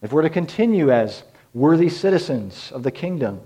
If 0.00 0.12
we're 0.12 0.22
to 0.22 0.30
continue 0.30 0.92
as 0.92 1.24
worthy 1.54 1.88
citizens 1.88 2.70
of 2.70 2.84
the 2.84 2.92
kingdom, 2.92 3.40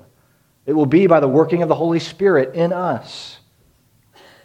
it 0.66 0.74
will 0.74 0.86
be 0.86 1.06
by 1.06 1.20
the 1.20 1.28
working 1.28 1.62
of 1.62 1.70
the 1.70 1.74
Holy 1.74 1.98
Spirit 1.98 2.54
in 2.54 2.74
us, 2.74 3.38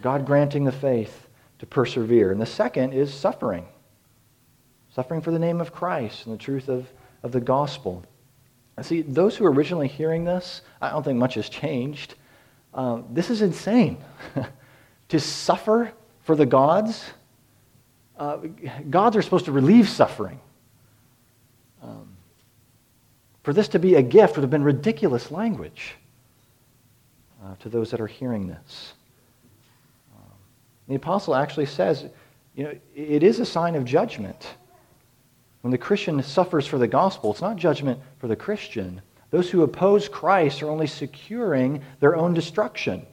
God 0.01 0.25
granting 0.25 0.63
the 0.63 0.71
faith 0.71 1.27
to 1.59 1.65
persevere. 1.65 2.31
And 2.31 2.41
the 2.41 2.45
second 2.45 2.93
is 2.93 3.13
suffering 3.13 3.65
suffering 4.93 5.21
for 5.21 5.31
the 5.31 5.39
name 5.39 5.61
of 5.61 5.71
Christ 5.71 6.25
and 6.25 6.33
the 6.33 6.37
truth 6.37 6.69
of, 6.69 6.87
of 7.23 7.31
the 7.31 7.39
gospel. 7.41 8.03
See, 8.81 9.01
those 9.01 9.35
who 9.35 9.43
were 9.43 9.51
originally 9.51 9.87
hearing 9.87 10.23
this, 10.23 10.61
I 10.81 10.89
don't 10.89 11.03
think 11.03 11.19
much 11.19 11.35
has 11.35 11.49
changed. 11.49 12.15
Um, 12.73 13.05
this 13.11 13.29
is 13.29 13.41
insane. 13.41 13.97
to 15.09 15.19
suffer 15.19 15.91
for 16.23 16.35
the 16.35 16.45
gods, 16.45 17.11
uh, 18.17 18.37
gods 18.89 19.15
are 19.15 19.21
supposed 19.21 19.45
to 19.45 19.51
relieve 19.51 19.87
suffering. 19.87 20.39
Um, 21.83 22.07
for 23.43 23.53
this 23.53 23.67
to 23.69 23.79
be 23.79 23.95
a 23.95 24.01
gift 24.01 24.35
would 24.35 24.43
have 24.43 24.49
been 24.49 24.63
ridiculous 24.63 25.31
language 25.31 25.95
uh, 27.43 27.55
to 27.59 27.69
those 27.69 27.91
that 27.91 28.01
are 28.01 28.07
hearing 28.07 28.47
this. 28.47 28.93
The 30.91 30.97
apostle 30.97 31.35
actually 31.35 31.67
says, 31.67 32.05
you 32.53 32.65
know, 32.65 32.75
it 32.93 33.23
is 33.23 33.39
a 33.39 33.45
sign 33.45 33.75
of 33.75 33.85
judgment 33.85 34.55
when 35.61 35.71
the 35.71 35.77
Christian 35.77 36.21
suffers 36.21 36.67
for 36.67 36.77
the 36.77 36.87
gospel, 36.87 37.31
it's 37.31 37.39
not 37.39 37.55
judgment 37.55 37.97
for 38.17 38.27
the 38.27 38.35
Christian. 38.35 39.01
Those 39.29 39.49
who 39.49 39.63
oppose 39.63 40.09
Christ 40.09 40.61
are 40.61 40.69
only 40.69 40.87
securing 40.87 41.81
their 42.01 42.17
own 42.17 42.33
destruction. 42.33 43.05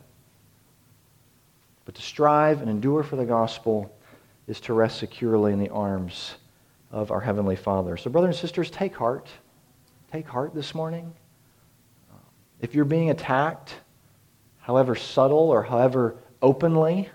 But 1.85 1.95
to 1.95 2.03
strive 2.03 2.63
and 2.63 2.69
endure 2.69 3.05
for 3.05 3.15
the 3.15 3.25
gospel 3.25 3.95
is 4.49 4.59
to 4.63 4.73
rest 4.73 4.99
securely 4.99 5.53
in 5.53 5.61
the 5.61 5.69
arms 5.69 6.35
of 6.91 7.13
our 7.13 7.21
Heavenly 7.21 7.55
Father. 7.55 7.97
So, 7.97 8.11
brothers 8.11 8.35
and 8.35 8.41
sisters, 8.41 8.73
take 8.73 8.97
heart. 8.97 9.29
Take 10.11 10.27
heart 10.27 10.53
this 10.53 10.75
morning. 10.75 11.15
If 12.61 12.75
you're 12.75 12.85
being 12.87 13.11
attacked, 13.11 13.75
however 14.59 14.97
subtle 14.97 15.51
or 15.51 15.63
however 15.63 16.17
openly, 16.43 17.09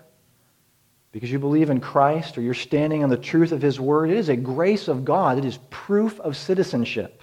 because 1.14 1.30
you 1.30 1.38
believe 1.38 1.70
in 1.70 1.78
Christ 1.78 2.36
or 2.36 2.40
you're 2.40 2.54
standing 2.54 3.04
on 3.04 3.08
the 3.08 3.16
truth 3.16 3.52
of 3.52 3.62
His 3.62 3.78
Word, 3.78 4.10
it 4.10 4.16
is 4.16 4.30
a 4.30 4.36
grace 4.36 4.88
of 4.88 5.04
God. 5.04 5.38
It 5.38 5.44
is 5.44 5.60
proof 5.70 6.18
of 6.18 6.36
citizenship. 6.36 7.22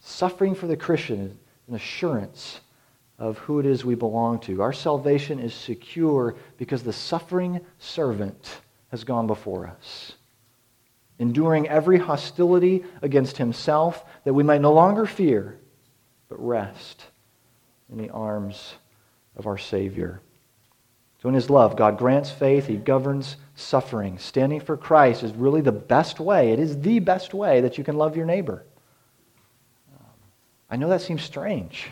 Suffering 0.00 0.54
for 0.54 0.66
the 0.66 0.76
Christian 0.76 1.22
is 1.22 1.32
an 1.66 1.74
assurance 1.74 2.60
of 3.18 3.38
who 3.38 3.58
it 3.58 3.64
is 3.64 3.86
we 3.86 3.94
belong 3.94 4.38
to. 4.40 4.60
Our 4.60 4.74
salvation 4.74 5.38
is 5.38 5.54
secure 5.54 6.36
because 6.58 6.82
the 6.82 6.92
suffering 6.92 7.62
servant 7.78 8.60
has 8.90 9.02
gone 9.02 9.26
before 9.26 9.66
us, 9.66 10.12
enduring 11.18 11.68
every 11.68 11.96
hostility 11.96 12.84
against 13.00 13.38
himself 13.38 14.04
that 14.24 14.34
we 14.34 14.42
might 14.42 14.60
no 14.60 14.74
longer 14.74 15.06
fear, 15.06 15.58
but 16.28 16.38
rest 16.38 17.06
in 17.90 17.96
the 17.96 18.10
arms 18.10 18.74
of 19.36 19.46
our 19.46 19.56
Savior. 19.56 20.20
So, 21.24 21.30
in 21.30 21.34
His 21.34 21.48
love, 21.48 21.74
God 21.74 21.96
grants 21.96 22.30
faith, 22.30 22.66
He 22.66 22.76
governs 22.76 23.38
suffering. 23.54 24.18
Standing 24.18 24.60
for 24.60 24.76
Christ 24.76 25.22
is 25.22 25.32
really 25.32 25.62
the 25.62 25.72
best 25.72 26.20
way. 26.20 26.52
It 26.52 26.58
is 26.58 26.78
the 26.78 26.98
best 26.98 27.32
way 27.32 27.62
that 27.62 27.78
you 27.78 27.82
can 27.82 27.96
love 27.96 28.14
your 28.14 28.26
neighbor. 28.26 28.66
I 30.68 30.76
know 30.76 30.90
that 30.90 31.00
seems 31.00 31.22
strange, 31.22 31.88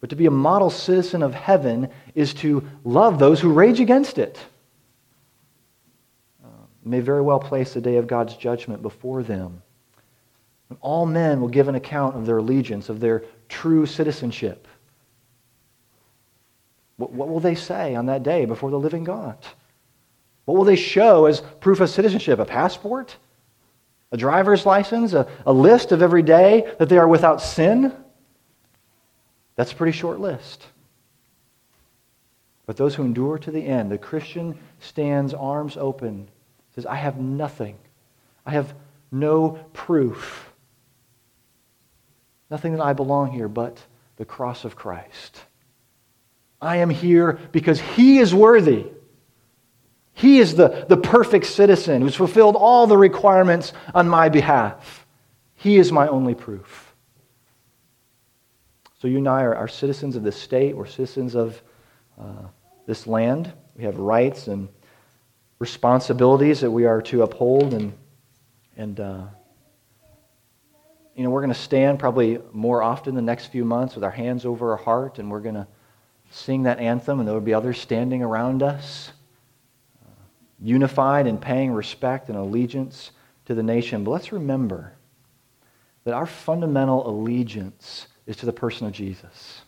but 0.00 0.10
to 0.10 0.16
be 0.16 0.26
a 0.26 0.32
model 0.32 0.68
citizen 0.68 1.22
of 1.22 1.32
heaven 1.32 1.90
is 2.16 2.34
to 2.34 2.68
love 2.82 3.20
those 3.20 3.40
who 3.40 3.52
rage 3.52 3.78
against 3.78 4.18
it. 4.18 4.36
Uh, 6.44 6.48
may 6.84 6.98
very 6.98 7.22
well 7.22 7.38
place 7.38 7.72
the 7.72 7.80
day 7.80 7.98
of 7.98 8.08
God's 8.08 8.34
judgment 8.34 8.82
before 8.82 9.22
them. 9.22 9.62
And 10.70 10.78
all 10.80 11.06
men 11.06 11.40
will 11.40 11.48
give 11.48 11.68
an 11.68 11.76
account 11.76 12.16
of 12.16 12.26
their 12.26 12.38
allegiance, 12.38 12.88
of 12.88 12.98
their 12.98 13.22
true 13.48 13.86
citizenship. 13.86 14.66
What, 16.98 17.12
what 17.12 17.28
will 17.28 17.40
they 17.40 17.54
say 17.54 17.94
on 17.94 18.06
that 18.06 18.22
day 18.22 18.44
before 18.44 18.70
the 18.70 18.78
living 18.78 19.04
God? 19.04 19.38
What 20.44 20.58
will 20.58 20.64
they 20.64 20.76
show 20.76 21.24
as 21.24 21.40
proof 21.40 21.80
of 21.80 21.88
citizenship? 21.88 22.38
A 22.38 22.44
passport? 22.44 23.16
A 24.12 24.16
driver's 24.16 24.66
license? 24.66 25.14
A, 25.14 25.26
a 25.46 25.52
list 25.52 25.92
of 25.92 26.02
every 26.02 26.22
day 26.22 26.70
that 26.78 26.88
they 26.88 26.98
are 26.98 27.08
without 27.08 27.40
sin? 27.40 27.94
That's 29.56 29.72
a 29.72 29.74
pretty 29.74 29.96
short 29.96 30.20
list. 30.20 30.66
But 32.66 32.76
those 32.76 32.94
who 32.94 33.04
endure 33.04 33.38
to 33.38 33.50
the 33.50 33.64
end, 33.64 33.90
the 33.90 33.98
Christian 33.98 34.58
stands 34.80 35.32
arms 35.32 35.76
open, 35.76 36.28
says, 36.74 36.84
I 36.84 36.96
have 36.96 37.18
nothing. 37.18 37.78
I 38.44 38.50
have 38.50 38.74
no 39.10 39.52
proof. 39.72 40.52
Nothing 42.50 42.72
that 42.72 42.82
I 42.82 42.92
belong 42.92 43.32
here 43.32 43.48
but 43.48 43.78
the 44.16 44.24
cross 44.24 44.64
of 44.64 44.76
Christ. 44.76 45.40
I 46.60 46.76
am 46.78 46.90
here 46.90 47.38
because 47.52 47.80
He 47.80 48.18
is 48.18 48.34
worthy. 48.34 48.86
He 50.12 50.40
is 50.40 50.56
the, 50.56 50.84
the 50.88 50.96
perfect 50.96 51.46
citizen 51.46 52.02
who's 52.02 52.16
fulfilled 52.16 52.56
all 52.56 52.88
the 52.88 52.96
requirements 52.96 53.72
on 53.94 54.08
my 54.08 54.28
behalf. 54.28 55.06
He 55.54 55.76
is 55.76 55.92
my 55.92 56.08
only 56.08 56.34
proof. 56.34 56.92
So 59.00 59.06
you 59.06 59.18
and 59.18 59.28
I 59.28 59.42
are, 59.42 59.54
are 59.54 59.68
citizens 59.68 60.16
of 60.16 60.24
this 60.24 60.36
state. 60.36 60.76
We're 60.76 60.86
citizens 60.86 61.36
of 61.36 61.62
uh, 62.20 62.48
this 62.86 63.06
land. 63.06 63.52
We 63.76 63.84
have 63.84 63.96
rights 63.98 64.48
and 64.48 64.68
responsibilities 65.60 66.60
that 66.60 66.70
we 66.70 66.86
are 66.86 67.00
to 67.02 67.22
uphold. 67.22 67.74
And, 67.74 67.92
and 68.76 68.98
uh, 68.98 69.22
you 71.14 71.22
know, 71.22 71.30
we're 71.30 71.42
going 71.42 71.54
to 71.54 71.60
stand 71.60 72.00
probably 72.00 72.40
more 72.52 72.82
often 72.82 73.14
the 73.14 73.22
next 73.22 73.46
few 73.46 73.64
months 73.64 73.94
with 73.94 74.02
our 74.02 74.10
hands 74.10 74.44
over 74.44 74.72
our 74.72 74.76
heart, 74.76 75.20
and 75.20 75.30
we're 75.30 75.40
going 75.40 75.54
to 75.54 75.68
sing 76.30 76.64
that 76.64 76.78
anthem, 76.78 77.18
and 77.18 77.26
there 77.26 77.34
would 77.34 77.44
be 77.44 77.54
others 77.54 77.80
standing 77.80 78.22
around 78.22 78.62
us, 78.62 79.12
uh, 80.04 80.10
unified 80.60 81.26
and 81.26 81.40
paying 81.40 81.72
respect 81.72 82.28
and 82.28 82.36
allegiance 82.36 83.10
to 83.46 83.54
the 83.54 83.62
nation. 83.62 84.04
But 84.04 84.10
let's 84.10 84.32
remember 84.32 84.92
that 86.04 86.14
our 86.14 86.26
fundamental 86.26 87.08
allegiance 87.08 88.06
is 88.26 88.36
to 88.36 88.46
the 88.46 88.52
person 88.52 88.86
of 88.86 88.92
Jesus, 88.92 89.62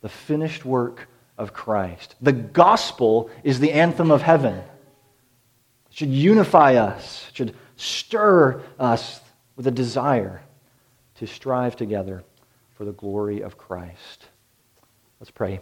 the 0.00 0.08
finished 0.08 0.64
work 0.64 1.08
of 1.38 1.52
Christ. 1.52 2.16
The 2.20 2.32
gospel 2.32 3.30
is 3.44 3.60
the 3.60 3.72
anthem 3.72 4.10
of 4.10 4.22
heaven. 4.22 4.54
It 4.54 4.64
should 5.90 6.10
unify 6.10 6.74
us, 6.74 7.26
it 7.30 7.36
should 7.36 7.54
stir 7.76 8.62
us 8.78 9.20
with 9.56 9.66
a 9.66 9.70
desire 9.70 10.42
to 11.16 11.26
strive 11.26 11.76
together 11.76 12.24
for 12.74 12.84
the 12.84 12.92
glory 12.92 13.42
of 13.42 13.58
Christ. 13.58 14.29
Let's 15.20 15.30
pray. 15.30 15.60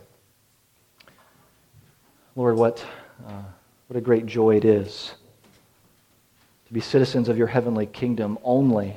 Lord, 2.37 2.57
what, 2.57 2.85
uh, 3.27 3.42
what 3.88 3.97
a 3.97 4.01
great 4.01 4.25
joy 4.25 4.57
it 4.57 4.64
is 4.64 5.14
to 6.68 6.73
be 6.73 6.81
citizens 6.81 7.29
of 7.29 7.37
your 7.37 7.49
heavenly 7.49 7.87
kingdom 7.87 8.38
only 8.44 8.97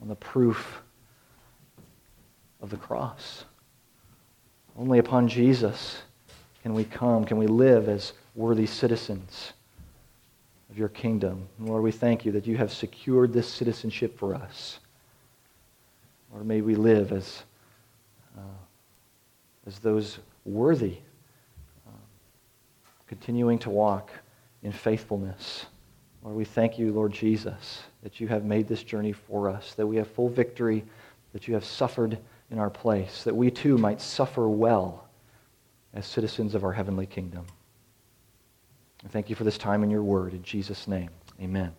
on 0.00 0.08
the 0.08 0.16
proof 0.16 0.82
of 2.60 2.70
the 2.70 2.76
cross. 2.76 3.44
Only 4.76 4.98
upon 4.98 5.28
Jesus 5.28 6.02
can 6.62 6.74
we 6.74 6.82
come, 6.82 7.24
can 7.24 7.36
we 7.36 7.46
live 7.46 7.88
as 7.88 8.14
worthy 8.34 8.66
citizens 8.66 9.52
of 10.70 10.78
your 10.78 10.88
kingdom. 10.88 11.46
And 11.58 11.68
Lord, 11.68 11.82
we 11.82 11.92
thank 11.92 12.24
you 12.24 12.32
that 12.32 12.48
you 12.48 12.56
have 12.56 12.72
secured 12.72 13.32
this 13.32 13.46
citizenship 13.46 14.18
for 14.18 14.34
us. 14.34 14.80
Lord, 16.32 16.46
may 16.46 16.62
we 16.62 16.74
live 16.74 17.12
as 17.12 17.42
uh, 18.36 18.40
as 19.66 19.78
those 19.78 20.18
worthy, 20.44 20.96
um, 21.86 21.94
continuing 23.06 23.58
to 23.60 23.70
walk 23.70 24.10
in 24.62 24.72
faithfulness. 24.72 25.66
Lord, 26.22 26.36
we 26.36 26.44
thank 26.44 26.78
you, 26.78 26.92
Lord 26.92 27.12
Jesus, 27.12 27.82
that 28.02 28.20
you 28.20 28.28
have 28.28 28.44
made 28.44 28.68
this 28.68 28.82
journey 28.82 29.12
for 29.12 29.48
us, 29.48 29.74
that 29.74 29.86
we 29.86 29.96
have 29.96 30.08
full 30.08 30.28
victory, 30.28 30.84
that 31.32 31.48
you 31.48 31.54
have 31.54 31.64
suffered 31.64 32.18
in 32.50 32.58
our 32.58 32.70
place, 32.70 33.24
that 33.24 33.34
we 33.34 33.50
too 33.50 33.78
might 33.78 34.00
suffer 34.00 34.48
well 34.48 35.08
as 35.94 36.06
citizens 36.06 36.54
of 36.54 36.64
our 36.64 36.72
heavenly 36.72 37.06
kingdom. 37.06 37.46
And 39.02 39.10
thank 39.10 39.28
you 39.30 39.36
for 39.36 39.44
this 39.44 39.58
time 39.58 39.82
in 39.82 39.90
your 39.90 40.02
word. 40.02 40.32
In 40.32 40.42
Jesus' 40.42 40.86
name, 40.86 41.10
amen. 41.40 41.72